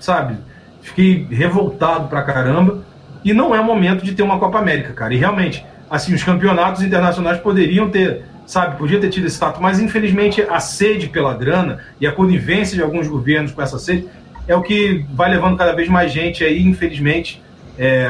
[0.00, 0.36] sabe?
[0.80, 2.82] Fiquei revoltado pra caramba.
[3.22, 5.12] E não é momento de ter uma Copa América, cara.
[5.12, 9.78] E realmente, assim, os campeonatos internacionais poderiam ter, sabe, podia ter tido esse status, mas
[9.78, 14.08] infelizmente a sede pela grana e a conivência de alguns governos com essa sede
[14.48, 17.42] é o que vai levando cada vez mais gente aí, infelizmente,
[17.78, 18.06] é,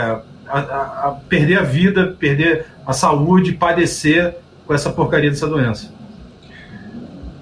[0.47, 5.93] a, a- a perder a vida, perder a saúde, padecer com essa porcaria dessa doença.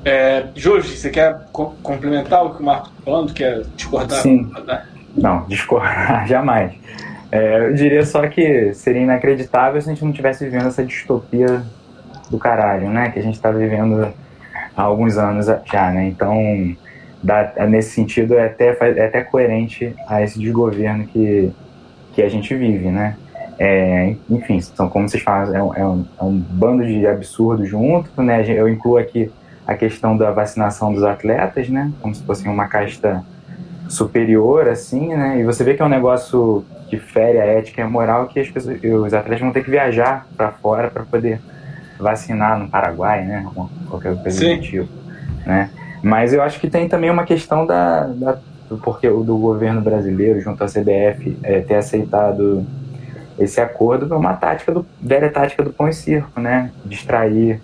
[0.05, 3.33] É, Jorge, você quer co- complementar o que o Marco está falando?
[3.35, 4.21] Quer discordar?
[4.23, 4.51] Sim.
[5.17, 6.73] Não, discordar, jamais.
[7.31, 11.63] É, eu diria só que seria inacreditável se a gente não estivesse vivendo essa distopia
[12.31, 13.11] do caralho, né?
[13.11, 14.09] Que a gente está vivendo
[14.77, 16.07] há alguns anos já, né?
[16.09, 16.77] Então,
[17.23, 21.53] dá- nesse sentido, é até, é até coerente a esse desgoverno que,
[22.13, 23.17] que a gente vive, né?
[23.59, 27.69] É, enfim, são, como vocês falam, é um, é um- é um bando de absurdos
[27.69, 28.45] junto, né?
[28.47, 29.31] Eu incluo aqui
[29.67, 31.91] a questão da vacinação dos atletas, né?
[32.01, 33.25] Como se fosse uma casta
[33.89, 35.39] superior, assim, né?
[35.41, 38.39] E você vê que é um negócio que fere a ética e a moral que
[38.39, 41.41] as pessoas, os atletas vão ter que viajar para fora para poder
[41.99, 43.47] vacinar no Paraguai, né?
[43.89, 44.57] Qualquer coisa Sim.
[44.57, 44.89] do tipo,
[45.45, 45.71] né?
[46.03, 49.81] Mas eu acho que tem também uma questão da, da do porque o do governo
[49.81, 52.67] brasileiro junto à CBF é, ter aceitado
[53.39, 56.71] esse acordo é uma tática do velha tática do pão e circo, né?
[56.85, 57.61] Distrair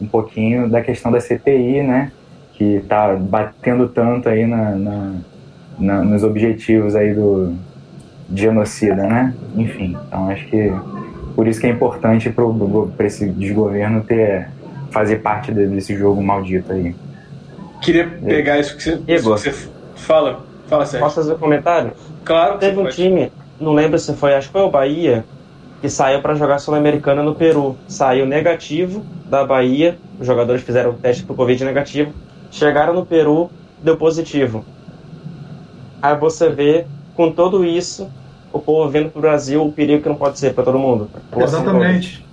[0.00, 2.12] um pouquinho da questão da CPI, né?
[2.52, 5.12] Que tá batendo tanto aí na, na-
[5.78, 7.54] na- nos objetivos aí do
[8.28, 9.34] de genocida, né?
[9.56, 10.72] Enfim, então acho que
[11.34, 14.48] por isso que é importante para esse desgoverno ter
[14.90, 16.94] fazer parte de- desse jogo maldito aí.
[17.82, 19.52] Queria pegar isso que você, isso que você
[19.96, 20.40] fala.
[20.68, 21.04] Fala, Sérgio.
[21.04, 21.92] Posso fazer um comentário?
[22.24, 22.94] Claro que Teve um pode.
[22.96, 25.24] time, não lembro se foi, acho que foi o Bahia,
[25.82, 27.76] que saiu para jogar Sul-Americana no Peru.
[27.86, 32.12] Saiu negativo da Bahia, os jogadores fizeram o teste pro Covid negativo,
[32.50, 33.50] chegaram no Peru,
[33.82, 34.64] deu positivo.
[36.00, 38.08] Aí você vê, com tudo isso,
[38.54, 41.08] o povo vendo pro Brasil o perigo que não pode ser para todo mundo.
[41.36, 42.24] Exatamente.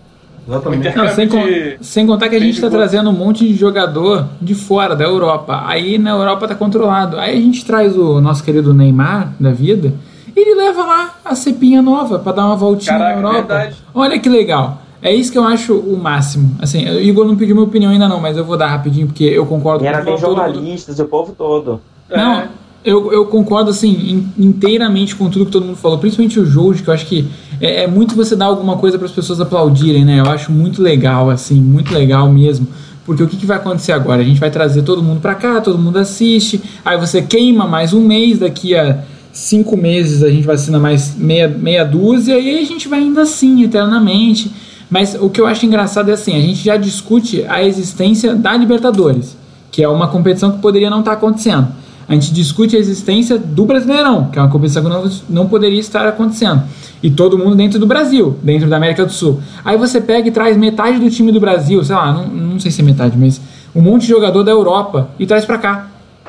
[0.47, 0.95] O Exatamente.
[0.97, 4.55] Não, sem, de- sem contar que a gente está trazendo um monte de jogador de
[4.55, 5.61] fora, da Europa.
[5.65, 7.19] Aí na Europa tá controlado.
[7.19, 9.93] Aí a gente traz o nosso querido Neymar da vida
[10.35, 13.53] e ele leva lá a cepinha nova para dar uma voltinha Caraca, na Europa.
[13.55, 13.75] verdade.
[13.93, 14.81] Olha que legal.
[15.03, 16.55] É isso que eu acho o máximo.
[16.61, 19.23] Assim, o Igor não pediu minha opinião ainda não, mas eu vou dar rapidinho porque
[19.23, 20.37] eu concordo E era com bem todo mundo.
[20.37, 21.81] jornalistas, e o povo todo.
[22.09, 22.43] É, Não,
[22.83, 23.89] Eu, eu concordo assim
[24.37, 27.27] in- inteiramente com tudo que todo mundo falou, principalmente o Jorge, que eu acho que
[27.59, 30.19] é, é muito você dar alguma coisa para as pessoas aplaudirem, né?
[30.19, 32.67] Eu acho muito legal, assim, muito legal mesmo.
[33.05, 34.21] Porque o que, que vai acontecer agora?
[34.21, 37.93] A gente vai trazer todo mundo para cá, todo mundo assiste, aí você queima mais
[37.93, 42.59] um mês, daqui a cinco meses a gente vacina mais meia, meia dúzia, e aí
[42.63, 44.51] a gente vai indo assim eternamente.
[44.89, 48.57] Mas o que eu acho engraçado é assim, a gente já discute a existência da
[48.57, 49.37] Libertadores,
[49.71, 51.67] que é uma competição que poderia não estar acontecendo.
[52.11, 55.79] A gente discute a existência do Brasileirão, que é uma competição que não, não poderia
[55.79, 56.61] estar acontecendo.
[57.01, 59.39] E todo mundo dentro do Brasil, dentro da América do Sul.
[59.63, 62.69] Aí você pega e traz metade do time do Brasil, sei lá, não, não sei
[62.69, 63.39] se é metade, mas
[63.73, 65.87] um monte de jogador da Europa e traz pra cá.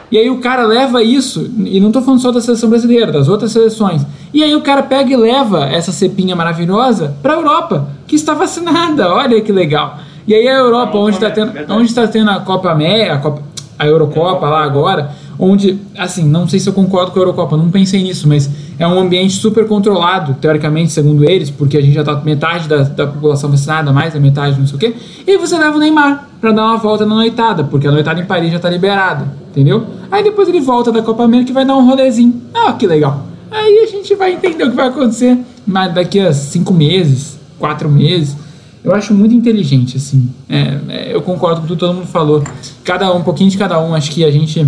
[0.09, 3.27] E aí o cara leva isso, e não tô falando só da seleção brasileira, das
[3.27, 4.07] outras seleções.
[4.33, 9.13] E aí o cara pega e leva essa cepinha maravilhosa pra Europa, que está vacinada.
[9.13, 9.99] Olha que legal.
[10.29, 13.43] E aí a Europa, onde está tendo, onde está tendo a Copa América, a, Copa,
[13.77, 15.11] a Eurocopa lá agora,
[15.45, 18.87] onde, assim, não sei se eu concordo com a Eurocopa, não pensei nisso, mas é
[18.87, 23.07] um ambiente super controlado, teoricamente, segundo eles, porque a gente já tá metade da, da
[23.07, 24.95] população vacinada, mais da metade, não sei o quê.
[25.27, 28.25] E você leva o Neymar pra dar uma volta na noitada, porque a noitada em
[28.25, 29.85] Paris já tá liberada, entendeu?
[30.11, 32.41] Aí depois ele volta da Copa América e vai dar um rolezinho.
[32.55, 33.27] Ah, que legal.
[33.51, 37.89] Aí a gente vai entender o que vai acontecer mas daqui a cinco meses, quatro
[37.89, 38.37] meses.
[38.85, 40.29] Eu acho muito inteligente, assim.
[40.49, 42.43] É, é, eu concordo com tudo que todo mundo falou.
[42.83, 43.95] Cada um, um pouquinho de cada um.
[43.95, 44.67] Acho que a gente,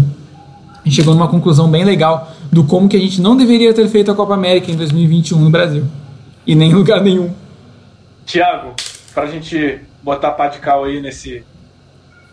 [0.85, 3.89] a gente chegou numa conclusão bem legal do como que a gente não deveria ter
[3.89, 5.85] feito a Copa América em 2021 no Brasil.
[6.47, 7.33] E nem em lugar nenhum.
[8.27, 8.75] Tiago,
[9.15, 11.43] pra gente botar pá de cal aí nesse.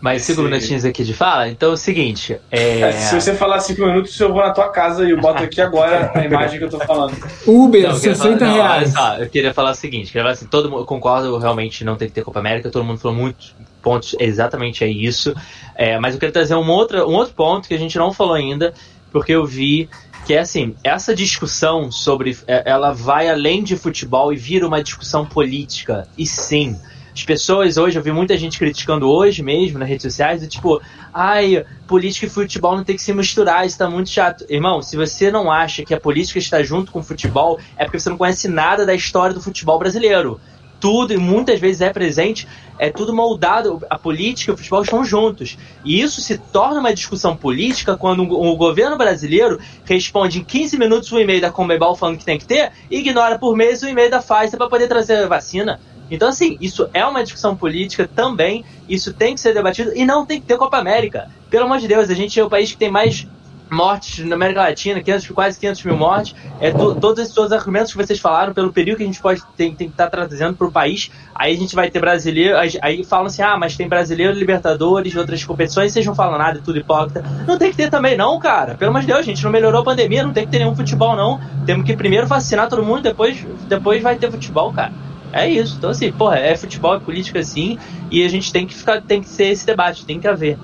[0.00, 1.48] Mais cinco Esse- minutinhos aqui de fala?
[1.48, 2.36] Então é o seguinte.
[2.50, 2.80] É...
[2.80, 5.60] É, se você falar cinco minutos, eu vou na tua casa e eu boto aqui
[5.60, 7.16] agora a imagem que eu tô falando.
[7.46, 8.92] Uber, Não, eu queria 60 falar- não, olha reais.
[8.92, 11.94] só, eu queria falar o seguinte, queria falar assim, todo mundo, eu concordo realmente não
[11.94, 15.34] tem que ter Copa América, todo mundo falou muitos pontos, exatamente é isso.
[15.74, 18.34] É, mas eu queria trazer um outro, um outro ponto que a gente não falou
[18.34, 18.72] ainda,
[19.10, 19.88] porque eu vi
[20.24, 24.82] que é assim, essa discussão sobre é, ela vai além de futebol e vira uma
[24.82, 26.06] discussão política.
[26.16, 26.76] E sim,
[27.14, 30.80] as pessoas hoje, eu vi muita gente criticando hoje mesmo nas redes sociais, do tipo,
[31.12, 34.46] ai, política e futebol não tem que se misturar, isso tá muito chato.
[34.48, 37.98] Irmão, se você não acha que a política está junto com o futebol, é porque
[37.98, 40.40] você não conhece nada da história do futebol brasileiro.
[40.82, 45.04] Tudo, e muitas vezes é presente, é tudo moldado, a política e o futebol estão
[45.04, 45.56] juntos.
[45.84, 51.12] E isso se torna uma discussão política quando o governo brasileiro responde em 15 minutos
[51.12, 54.10] o e-mail da Comebol falando que tem que ter, e ignora por mês o e-mail
[54.10, 55.78] da Pfizer para poder trazer a vacina.
[56.10, 60.26] Então, assim, isso é uma discussão política também, isso tem que ser debatido e não
[60.26, 61.30] tem que ter Copa América.
[61.48, 63.24] Pelo amor de Deus, a gente é o país que tem mais
[63.72, 66.34] mortes na América Latina, 500, quase 500 mil mortes.
[66.60, 69.20] É to- todos esses todos os argumentos que vocês falaram, pelo período que a gente
[69.20, 71.10] pode tem, tem que estar trazendo para o país.
[71.34, 75.42] Aí a gente vai ter brasileiro, aí- falam assim: ah, mas tem brasileiro, Libertadores, outras
[75.44, 77.24] competições, vocês não falam nada, é tudo hipócrita.
[77.46, 78.74] Não tem que ter também, não, cara.
[78.74, 81.16] Pelo amor de Deus, gente não melhorou a pandemia, não tem que ter nenhum futebol,
[81.16, 81.40] não.
[81.64, 84.92] Temos que primeiro vacinar todo mundo, depois, depois vai ter futebol, cara.
[85.32, 85.76] É isso.
[85.78, 87.78] Então, assim, porra, é futebol, é política sim,
[88.10, 90.58] e a gente tem que ficar, tem que ser esse debate, tem que haver.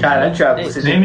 [0.00, 1.04] Cara, Thiago, você Nem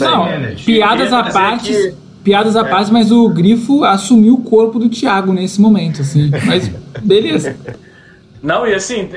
[0.00, 0.26] Não,
[0.64, 5.32] piadas à parte, que- piadas à parte, mas o Grifo assumiu o corpo do Thiago
[5.32, 6.30] nesse momento, assim.
[6.46, 6.68] Mas
[7.00, 7.56] beleza.
[8.42, 9.08] Não, e assim,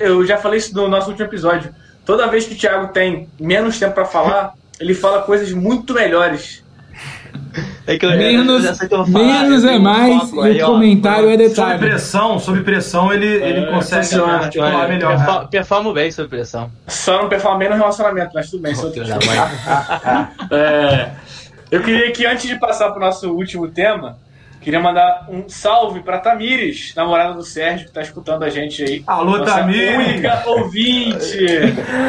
[0.00, 1.70] eu já falei isso no nosso último episódio.
[2.04, 6.63] Toda vez que o Thiago tem menos tempo pra falar, ele fala coisas muito melhores.
[7.86, 8.74] É que eu- Menos, eu
[9.64, 10.66] é um mais e o ó.
[10.66, 11.78] comentário é Sob detalhe.
[11.78, 15.16] pressão, sob pressão, ele, ele consegue funciona, articular melhor.
[15.16, 16.70] Perfo- Performo bem sob pressão.
[16.86, 18.72] Só não performa bem no relacionamento, mas tudo bem.
[18.72, 18.86] isso
[20.50, 20.56] é.
[20.56, 21.10] É,
[21.70, 24.16] eu queria que antes de passar pro nosso último tema,
[24.64, 29.04] queria mandar um salve pra Tamires, namorada do Sérgio, que tá escutando a gente aí.
[29.06, 29.94] Alô, Nossa Tamires!
[29.94, 31.38] única ouvinte!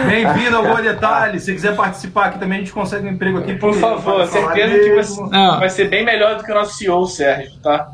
[0.07, 1.37] Bem-vindo ao Gol Detalhe.
[1.41, 3.55] Se quiser participar aqui também, a gente consegue um emprego aqui.
[3.55, 5.29] Por favor, certeza que mesmo.
[5.33, 5.57] Ah.
[5.59, 7.91] vai ser bem melhor do que o nosso CEO, Sérgio, tá?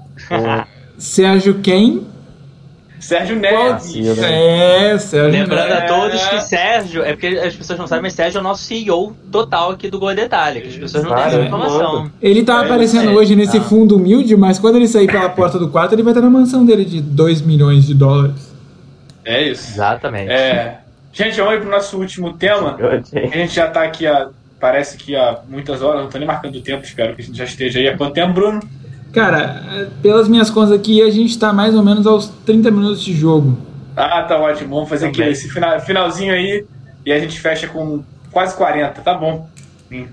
[0.95, 2.05] Sérgio quem?
[3.01, 3.93] Sérgio Neves.
[4.19, 5.31] É, Sérgio.
[5.31, 5.81] Lembrando a É.
[5.87, 9.15] todos que Sérgio, é porque as pessoas não sabem, mas Sérgio é o nosso CEO
[9.31, 12.11] total aqui do Gol Detalhe, que as pessoas não têm essa informação.
[12.21, 13.65] Ele tá É, aparecendo é, hoje nesse tá.
[13.65, 16.65] fundo humilde, mas quando ele sair pela porta do quarto, ele vai estar na mansão
[16.65, 18.51] dele de 2 milhões de dólares.
[19.25, 19.71] É isso.
[19.71, 20.31] Exatamente.
[20.31, 20.79] É,
[21.11, 22.77] gente, vamos aí pro nosso último tema.
[23.13, 24.29] A gente já tá aqui há.
[24.59, 27.35] Parece que há muitas horas, não tô nem marcando o tempo, espero que a gente
[27.35, 28.59] já esteja aí há quanto tempo, Bruno?
[29.13, 33.13] Cara, pelas minhas contas aqui, a gente tá mais ou menos aos 30 minutos de
[33.13, 33.57] jogo.
[33.95, 34.75] Ah, tá ótimo.
[34.75, 36.65] Vamos fazer aqui esse final, finalzinho aí
[37.05, 39.49] e a gente fecha com quase 40, tá bom.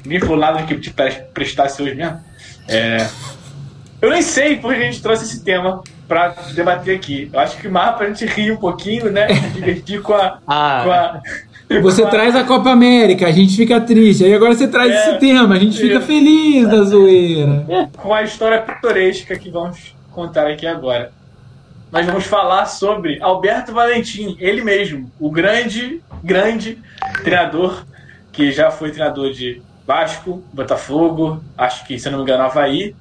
[0.04, 2.18] Nem falou nada que te pre- prestasse hoje mesmo.
[2.66, 3.06] É,
[4.02, 7.30] eu nem sei porque a gente trouxe esse tema pra debater aqui.
[7.32, 9.28] Eu acho que mais pra gente rir um pouquinho, né?
[9.32, 11.20] Se divertir com a, Ah, com a,
[11.82, 14.24] Você traz a Copa América, a gente fica triste.
[14.24, 16.06] Aí agora você traz É, esse tema, a gente fica isso.
[16.06, 17.66] feliz da zoeira.
[17.96, 21.12] com a história pitoresca que vamos contar aqui agora.
[21.92, 26.78] Nós vamos falar sobre Alberto Valentim, ele mesmo, o grande, grande
[27.22, 27.84] treinador
[28.32, 32.94] que já foi treinador de Vasco, Botafogo, acho que, se eu não me engano, Havaí,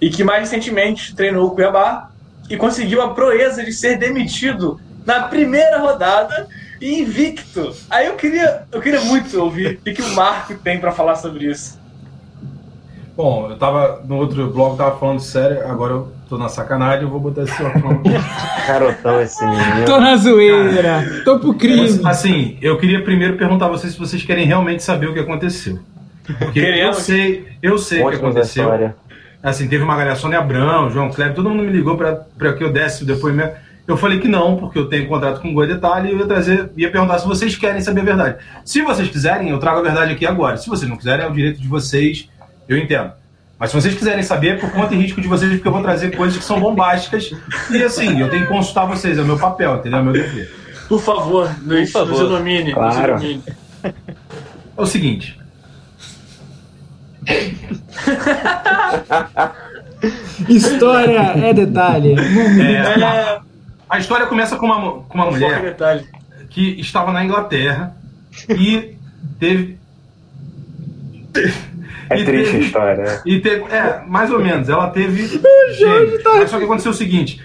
[0.00, 2.10] e que mais recentemente treinou o Cuiabá
[2.48, 6.48] e conseguiu a proeza de ser demitido na primeira rodada
[6.92, 7.74] invicto.
[7.88, 11.16] Aí eu queria, eu queria muito ouvir o que que o Marco tem para falar
[11.16, 11.78] sobre isso.
[13.16, 17.08] Bom, eu tava no outro blog, tava falando sério, agora eu tô na sacanagem, eu
[17.08, 18.02] vou botar esse óculos.
[18.66, 19.84] Garotão esse menino.
[19.86, 22.00] Tô na zoeira, tô pro crime.
[22.04, 25.78] Assim, eu queria primeiro perguntar a vocês se vocês querem realmente saber o que aconteceu.
[26.38, 28.92] Porque eu sei, eu sei o que aconteceu.
[29.40, 32.72] Assim, teve uma galera, Sônia Abrão, João Kleber, todo mundo me ligou para que eu
[32.72, 33.54] desse o depoimento.
[33.86, 36.26] Eu falei que não, porque eu tenho contrato com o Goi Detalhe e eu ia
[36.26, 38.36] trazer, ia perguntar se vocês querem saber a verdade.
[38.64, 40.56] Se vocês quiserem, eu trago a verdade aqui agora.
[40.56, 42.28] Se vocês não quiserem, é o direito de vocês,
[42.66, 43.12] eu entendo.
[43.58, 45.82] Mas se vocês quiserem saber, é por conta e risco de vocês, porque eu vou
[45.82, 47.30] trazer coisas que são bombásticas.
[47.70, 49.98] E assim, eu tenho que consultar vocês, é o meu papel, entendeu?
[49.98, 50.50] É o meu dever.
[50.88, 52.10] Por favor, nos, Por favor.
[52.10, 52.72] nos ilumine.
[52.72, 53.16] Claro.
[53.82, 53.92] É
[54.76, 55.38] o seguinte.
[60.48, 62.14] História é detalhe.
[62.14, 63.40] É,
[63.88, 65.76] a história começa com uma, com uma mulher
[66.50, 67.96] que estava na Inglaterra
[68.48, 68.96] e
[69.38, 69.78] teve.
[72.10, 73.02] É e triste a teve- história.
[73.04, 73.22] né?
[73.24, 74.68] E teve, é, mais ou menos.
[74.68, 75.26] Ela teve
[75.76, 76.22] gêmeos.
[76.24, 77.40] Mas só que aconteceu o seguinte: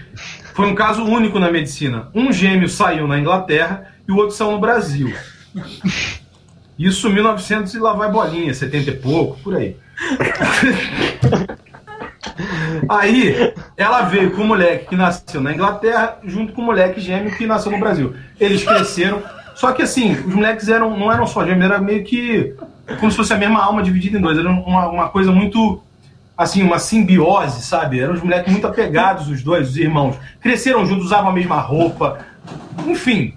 [0.54, 2.08] foi um caso único na medicina.
[2.14, 5.12] Um gêmeo saiu na Inglaterra e o outro saiu no Brasil.
[6.78, 9.76] Isso em 1900 e lá vai bolinha, 70 e pouco, por aí.
[12.88, 17.36] Aí, ela veio com o moleque que nasceu na Inglaterra, junto com o moleque gêmeo
[17.36, 18.14] que nasceu no Brasil.
[18.38, 19.22] Eles cresceram.
[19.54, 22.54] Só que assim, os moleques eram, não eram só gêmeos, era meio que
[22.98, 24.38] como se fosse a mesma alma dividida em dois.
[24.38, 25.82] Era uma, uma coisa muito,
[26.36, 28.00] assim, uma simbiose, sabe?
[28.00, 30.16] Eram os moleques muito apegados, os dois, os irmãos.
[30.40, 32.18] Cresceram juntos, usavam a mesma roupa.
[32.86, 33.34] Enfim,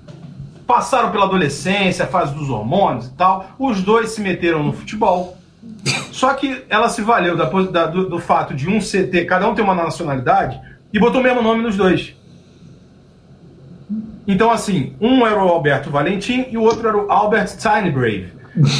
[0.65, 3.51] passaram pela adolescência, a fase dos hormônios e tal.
[3.59, 5.37] Os dois se meteram no futebol.
[6.11, 9.55] Só que ela se valeu da da- do, do fato de um ter, cada um
[9.55, 10.59] ter uma nacionalidade
[10.93, 12.15] e botou o mesmo nome nos dois.
[14.25, 18.31] Então, assim, um era o Alberto Valentim e o outro era o Albert Steinbrave.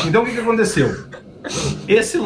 [0.05, 1.05] Então, o que, que aconteceu?
[1.87, 2.17] Esse,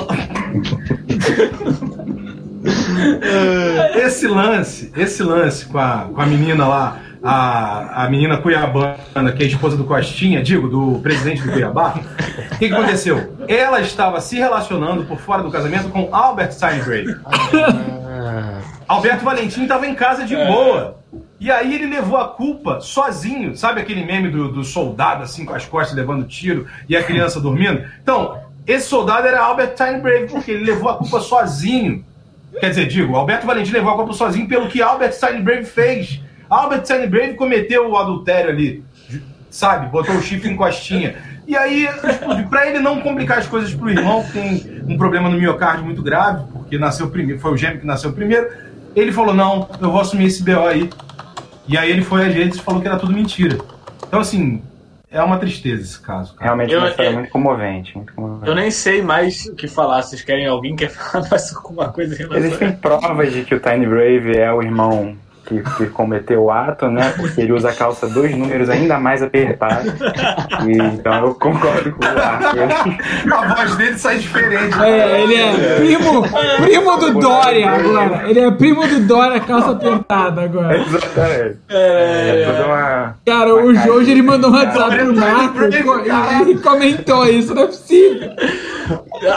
[3.95, 9.43] esse lance, esse lance com a, com a menina lá, a, a menina cuiabana, que
[9.43, 11.95] é a esposa do Costinha, digo, do presidente do Cuiabá,
[12.51, 13.34] o que, que aconteceu?
[13.47, 17.15] Ela estava se relacionando por fora do casamento com Albert Steinbrave.
[18.88, 20.97] Alberto Valentim estava em casa de boa.
[21.39, 23.55] E aí ele levou a culpa sozinho.
[23.55, 27.39] Sabe aquele meme do, do soldado assim com as costas levando tiro e a criança
[27.39, 27.84] dormindo?
[28.01, 32.03] Então, esse soldado era Albert Steinbrave, porque ele levou a culpa sozinho.
[32.59, 36.22] Quer dizer, digo, Alberto Valentim levou a culpa sozinho pelo que Albert Steinbrave fez.
[36.50, 38.84] Albert Steinbrave cometeu o adultério ali,
[39.50, 39.89] sabe?
[39.89, 41.16] Botou o chifre em costinha.
[41.48, 41.88] E aí,
[42.50, 46.02] pra ele não complicar as coisas pro irmão, que tem um problema no miocárdio muito
[46.02, 48.50] grave, porque nasceu primeiro, foi o gêmeo que nasceu primeiro,
[48.95, 50.89] ele falou: não, eu vou assumir esse BO aí.
[51.68, 53.58] E aí ele foi às redes e falou que era tudo mentira.
[54.08, 54.62] Então, assim,
[55.12, 56.34] é uma tristeza esse caso.
[56.34, 56.45] Cara.
[56.45, 57.95] Realmente Eu- uma história eu- muito comovente.
[57.95, 58.48] Muito comovente.
[58.50, 60.02] Eu nem sei mais o que falar.
[60.02, 64.38] Vocês querem alguém quer falar mais alguma coisa Existem provas de que o Tiny Brave
[64.38, 65.16] é o irmão
[65.48, 67.14] que, que cometeu o ato, né?
[67.16, 69.93] Porque ele usa a calça dois números ainda mais apertados.
[70.68, 73.34] E, então eu concordo com o Arthur.
[73.38, 74.78] A voz dele sai diferente.
[74.82, 76.24] É, ele é primo,
[76.64, 78.30] primo do Dória agora.
[78.30, 80.78] Ele é primo do Dória, calça apertada agora.
[80.78, 81.58] Exatamente.
[81.70, 83.16] É, É toda uma.
[83.26, 87.64] Cara, o Jorge ele mandou um WhatsApp pro Marco e e- e comentou isso, não
[87.64, 88.30] é possível.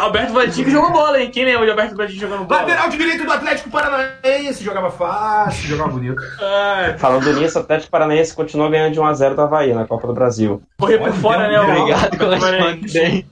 [0.00, 1.30] Alberto Valentim que jogou bola, hein?
[1.32, 2.60] Quem lembra de Alberto Valentim jogando bola?
[2.62, 4.62] Lateral direito do Atlético Paranaense.
[4.62, 6.22] Jogava fácil, jogava bonito.
[6.40, 10.14] Ah, Falando nisso, o Atlético Paranaense continua ganhando de 1x0 do Havaí na Copa do
[10.14, 10.62] Brasil.
[10.78, 11.60] correr por Olha, fora, né?
[11.60, 13.26] o- Obrigado, correspondente.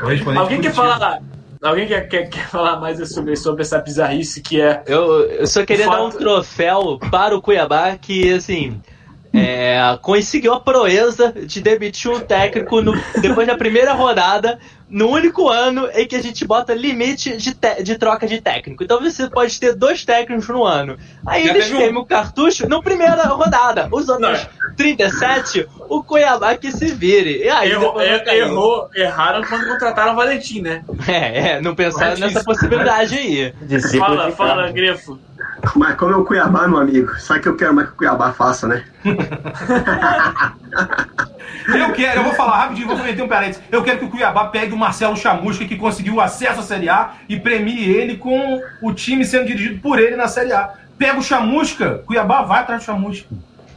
[0.00, 1.20] Correspondente Alguém quer falar?
[1.62, 4.82] Alguém quer, quer, quer falar mais sobre, sobre essa bizarrice que é.
[4.86, 8.80] Eu, eu só queria dar um troféu para o Cuiabá que, assim,
[9.34, 14.58] é, conseguiu a proeza de demitir um técnico no- depois da primeira rodada,
[14.88, 18.84] no único ano em que a gente bota limite de, te- de troca de técnico.
[18.84, 20.96] Então você pode ter dois técnicos no ano.
[21.26, 21.80] Aí Já eles teve um.
[21.80, 23.88] queimam o cartucho na primeira rodada.
[23.90, 27.42] Os outros 37, o Cuiabá que se vire.
[27.42, 30.84] E aí Errou, er- errou, erraram quando contrataram o Valentim, né?
[31.08, 33.52] É, é, não pensaram nessa possibilidade aí.
[33.62, 34.72] Discípulo Fala, de fala, Carlos.
[34.72, 35.18] Grefo.
[35.74, 37.96] Mas como é o Cuiabá, meu amigo, sabe o que eu quero mais que o
[37.96, 38.84] Cuiabá faça, né?
[41.68, 43.62] Eu quero, eu vou falar rapidinho, vou meter um parênteses.
[43.70, 47.12] Eu quero que o Cuiabá pegue o Marcelo Chamusca, que conseguiu acesso à Série A,
[47.28, 50.70] e premie ele com o time sendo dirigido por ele na Série A.
[50.98, 53.26] Pega o Chamusca, Cuiabá vai atrás do Chamusca.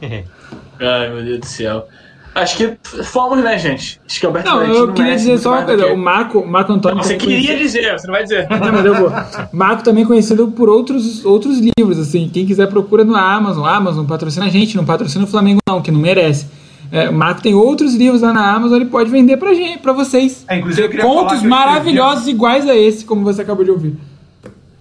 [0.80, 1.86] Ai, meu Deus do céu.
[2.32, 4.00] Acho que fomos, né, gente?
[4.06, 5.84] Acho que o Alberto Não, eu queria dizer só uma coisa.
[5.84, 7.02] que- O Marco, o Marco Antônio.
[7.02, 8.46] Você também queria conhecido- dizer, você não vai dizer.
[8.48, 9.12] Não, mas eu vou.
[9.52, 12.30] Marco também conhecido por outros, outros livros, assim.
[12.32, 13.66] Quem quiser procura no Amazon.
[13.66, 16.46] Amazon patrocina a gente, não patrocina o Flamengo, não, que não merece.
[16.92, 19.92] É, o Marco tem outros livros lá na Amazon, ele pode vender pra gente, pra
[19.92, 20.44] vocês.
[20.48, 23.70] É, inclusive, eu Tem contos que eu maravilhosos iguais a esse, como você acabou de
[23.70, 23.96] ouvir.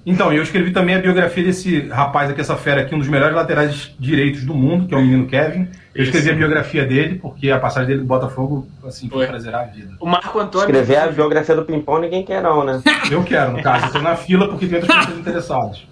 [0.06, 3.36] Então, eu escrevi também a biografia desse rapaz aqui, essa fera aqui, um dos melhores
[3.36, 5.68] laterais direitos do mundo, que é o menino Kevin.
[5.94, 9.28] Eu escrevi a biografia dele, porque a passagem dele do Botafogo, assim, foi Foi.
[9.28, 9.92] pra zerar a vida.
[10.00, 10.66] O Marco Antônio.
[10.66, 12.82] Escrever a biografia do Pimpão ninguém quer não, né?
[13.12, 15.88] Eu quero, no caso, eu tô na fila porque tem outras pessoas interessadas.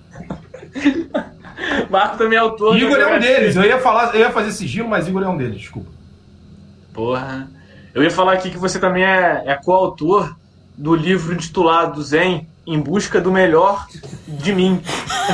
[1.90, 2.78] Marco também é autor.
[2.78, 5.38] Igor é um deles, eu ia, falar, eu ia fazer sigilo, mas Igor é um
[5.38, 5.97] deles, desculpa.
[6.98, 7.48] Porra.
[7.94, 10.36] Eu ia falar aqui que você também é, é coautor
[10.76, 13.86] do livro intitulado Zen Em Busca do Melhor
[14.28, 14.82] de Mim.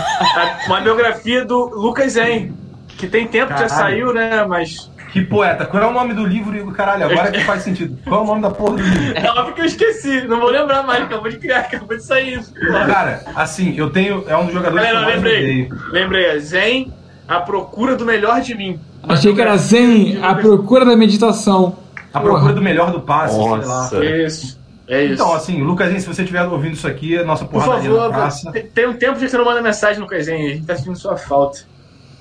[0.68, 2.53] Uma biografia do Lucas Zen.
[2.97, 4.43] Que tem tempo que já saiu, né?
[4.45, 4.91] Mas.
[5.14, 6.74] Que poeta, qual é o nome do livro, Igor?
[6.74, 7.97] Caralho, agora que faz sentido.
[8.03, 9.18] Qual é o nome da porra do livro?
[9.18, 10.22] É óbvio que eu esqueci.
[10.28, 11.03] Não vou lembrar mais.
[11.03, 12.53] Acabou de criar, acabou de sair isso.
[12.53, 14.26] Cara, assim, eu tenho.
[14.28, 15.70] É um dos jogadores Galera, que eu lembrei.
[15.91, 16.26] Lembrei.
[16.26, 16.93] é Zen,
[17.26, 18.82] a procura do melhor de mim.
[19.08, 21.76] Achei que era Zen, a procura da meditação.
[22.14, 23.58] A procura do melhor do passe, sei lá.
[23.58, 24.04] Nossa.
[24.06, 24.60] Isso.
[24.88, 25.14] É isso.
[25.14, 28.14] Então, assim, Lucas, se você estiver ouvindo isso aqui, é nossa Por porradaria favor, na
[28.14, 28.51] praça.
[28.51, 30.97] tem- tem um tempo que você não manda mensagem no Kaizen, a gente tá sentindo
[30.97, 31.62] sua falta.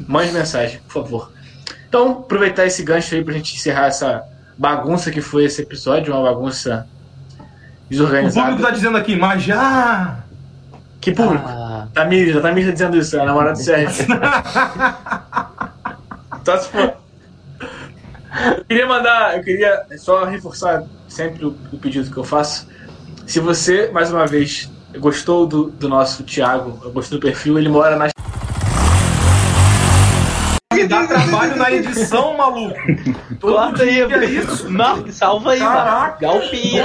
[0.06, 1.32] Mande mensagem, por favor.
[1.88, 4.22] Então, aproveitar esse gancho aí pra gente encerrar essa
[4.56, 8.56] bagunça que foi esse episódio, uma bagunça O público desorganizada.
[8.62, 10.18] tá dizendo aqui, mas já.
[11.00, 11.44] Que público?
[11.46, 14.06] Ah, Tamir, a Tamir tá dizendo isso, é a namorada do Sérgio.
[16.44, 16.94] Só se for.
[18.58, 22.66] Eu queria mandar, eu queria só reforçar sempre o, o pedido que eu faço.
[23.26, 27.96] Se você, mais uma vez, gostou do, do nosso Thiago, gostou do perfil, ele mora
[27.96, 28.08] na
[30.74, 32.78] Me dá trabalho na edição, maluco.
[33.38, 34.70] Todo corta aí, é isso.
[34.70, 36.18] Marco, salva aí, Caraca.
[36.20, 36.84] Galpinha.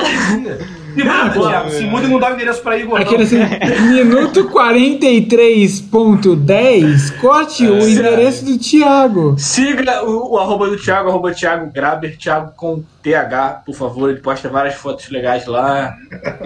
[0.98, 3.00] Se muda, Thiago, se muda e não dá o endereço pra Igor.
[3.00, 3.44] Aquele não.
[3.44, 7.70] assim, minuto 43.10, corte É.
[7.70, 9.36] o endereço do Thiago.
[9.38, 14.10] Siga o, o arroba do Thiago, arroba Thiago Graber, Thiago com TH, por favor.
[14.10, 15.94] Ele posta várias fotos legais lá.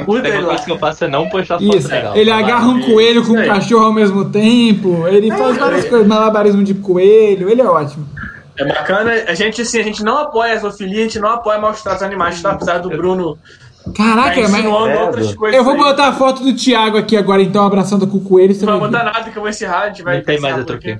[0.05, 0.55] Curta A ele lá.
[0.55, 2.15] que eu faço é não postar foto Isso, legal.
[2.15, 6.63] ele agarra um coelho com um cachorro ao mesmo tempo, ele faz várias coisas, malabarismo
[6.63, 8.07] de coelho, ele é ótimo.
[8.57, 9.11] É bacana.
[9.27, 12.03] A gente, assim, a gente não apoia a zoofilia, a gente não apoia maus tratos
[12.03, 12.51] animais, tá?
[12.51, 13.37] Apesar do Bruno
[13.85, 15.05] tá Caraca, mas insinuando Credo.
[15.05, 15.57] outras coisas.
[15.57, 18.53] eu vou botar a foto do Thiago aqui agora, então, abraçando com o coelho.
[18.53, 20.57] Você Não vai botar nada que eu vou encerrar, a gente vai Não tem mais
[20.57, 20.97] outro aqui.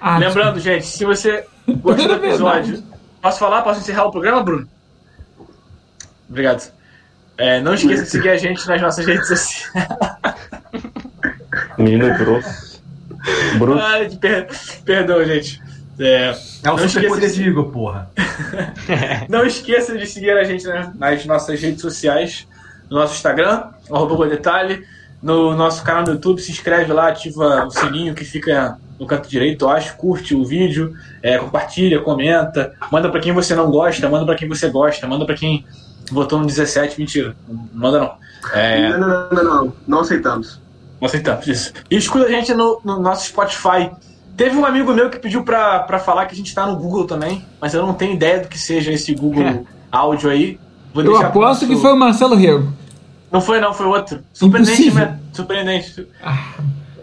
[0.00, 2.82] Ah, Lembrando, gente, se você gostou do É episódio,
[3.22, 3.62] posso falar?
[3.62, 4.68] Posso encerrar o programa, Bruno?
[6.28, 6.70] Obrigado.
[7.38, 9.70] É, não esqueça de seguir a gente nas nossas redes sociais.
[11.78, 12.80] Menino grosso.
[13.58, 13.78] Bruto.
[13.80, 14.48] Ai, per-
[14.84, 15.60] perdão, gente.
[15.98, 18.10] É, É o não super poder esqueça, de Igor, porra.
[19.28, 22.46] não esqueça de seguir a gente nas, nas nossas redes sociais,
[22.90, 24.84] no nosso Instagram, arroba Detalhe,
[25.22, 29.28] no nosso canal no YouTube, se inscreve lá, ativa o sininho que fica no canto
[29.28, 34.08] direito, eu acho, curte o vídeo, é, compartilha, comenta, manda pra quem você não gosta,
[34.08, 35.64] manda pra quem você gosta, manda pra quem
[36.10, 38.26] votou no 17, mentira, não manda não.
[38.52, 39.72] É, Não, não, não, não, não.
[39.86, 40.60] Não aceitamos.
[41.00, 41.72] Não aceitamos isso.
[41.90, 43.90] E escuta a gente no, no nosso Spotify.
[44.36, 47.04] Teve um amigo meu que pediu pra, pra falar que a gente tá no Google
[47.06, 50.58] também, mas eu não tenho ideia do que seja esse Google áudio aí.
[50.92, 52.72] Vou Eu aposto nosso- que foi o Marcelo Rego.
[53.32, 54.20] Não foi, não, foi outro.
[54.32, 55.04] Surpreendente, Impossível.
[55.06, 55.18] né?
[55.32, 56.06] Surpreendente.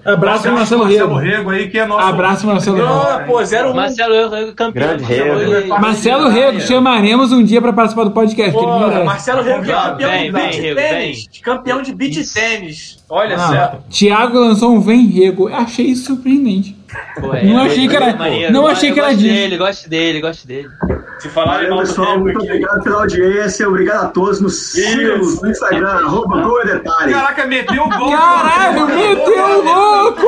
[0.05, 1.15] Abraço, Marcelo Marcelo Rego.
[1.37, 2.05] Rego aí, que é nosso.
[2.07, 2.89] Abraço, Marcelo Rego.
[2.89, 3.73] Não, pô, 01.
[3.73, 4.71] Marcelo é campeão.
[4.73, 5.53] Grande Marcelo Rego.
[5.53, 8.65] ele- Marcelo Rego, chamaremos um dia pra participar do podcast, Pô.
[9.05, 11.29] Marcelo Rego, é campeão Vem, de vem, beat Rego, tênis.
[11.41, 12.97] Campeão de beat tênis.
[13.09, 13.79] Olha Ah, só.
[13.89, 15.47] Thiago lançou um Vem Rego.
[15.49, 16.75] Eu Achei isso surpreendente.
[17.19, 18.51] Pô, é, Não achei que era- maneiro.
[18.53, 19.21] não achei que era disso.
[19.23, 20.69] dele, gosto dele, gosto dele.
[21.19, 22.19] Se falarem Valeu, mal pessoal.
[22.19, 22.47] Muito aqui.
[22.47, 23.67] obrigado pela audiência.
[23.69, 24.41] Obrigado a todos.
[24.41, 27.13] Nos sigam no Instagram, arroba Gol é Detalhe.
[27.13, 28.11] Caraca, meteu o gol.
[28.11, 30.23] Caralho, meteu louco!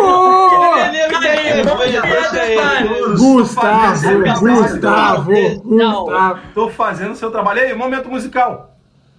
[3.18, 5.32] Gustavo, Gustavo,
[5.64, 6.40] Gustavo.
[6.54, 7.62] Tô fazendo o seu trabalho.
[7.62, 8.76] Aí, momento musical.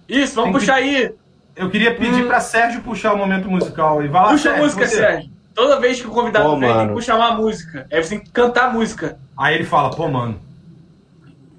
[0.07, 1.11] Isso, vamos Tem que- puxar aí.
[1.55, 4.03] Eu queria pedir pra Sérgio puxar o momento musical.
[4.03, 4.95] E vai lá, Puxa a música, você.
[4.95, 5.36] Sérgio.
[5.57, 6.93] Toda vez que o convidado Pô, vem, tem que mano.
[6.93, 7.87] puxar uma música.
[7.91, 9.19] Aí você tem que cantar a música.
[9.35, 10.39] Aí ele fala, pô, mano.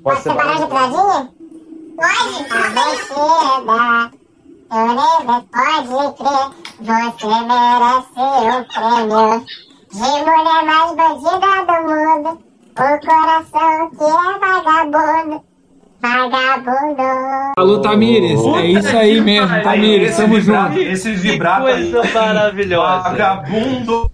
[0.04, 1.32] Pode ser Separar de pisadinha?
[1.96, 2.48] Pode!
[2.48, 4.12] Talvez chega.
[4.68, 6.46] Forever pode crer.
[6.78, 9.44] Você merece um prêmio.
[9.90, 12.30] De mulher mais bandida do mundo.
[12.78, 15.47] O coração que é vagabundo.
[16.00, 17.02] Vagabundo.
[17.56, 18.40] Alô, Tamires.
[18.40, 20.10] É isso aí mesmo, Aí, Tamires.
[20.10, 20.80] esse Tamo vibrato, junto.
[20.88, 21.90] esse vibrato aí.
[21.92, 23.02] coisa maravilhosa.
[23.10, 24.10] Vagabundo.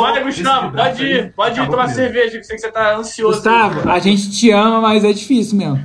[0.00, 1.32] Vai, Gustavo, pode aí ir.
[1.34, 2.00] Pode ir acabou tomar comigo.
[2.00, 3.34] cerveja, que eu sei que você tá ansioso.
[3.36, 5.80] Gustavo, a gente te ama, mas é difícil mesmo.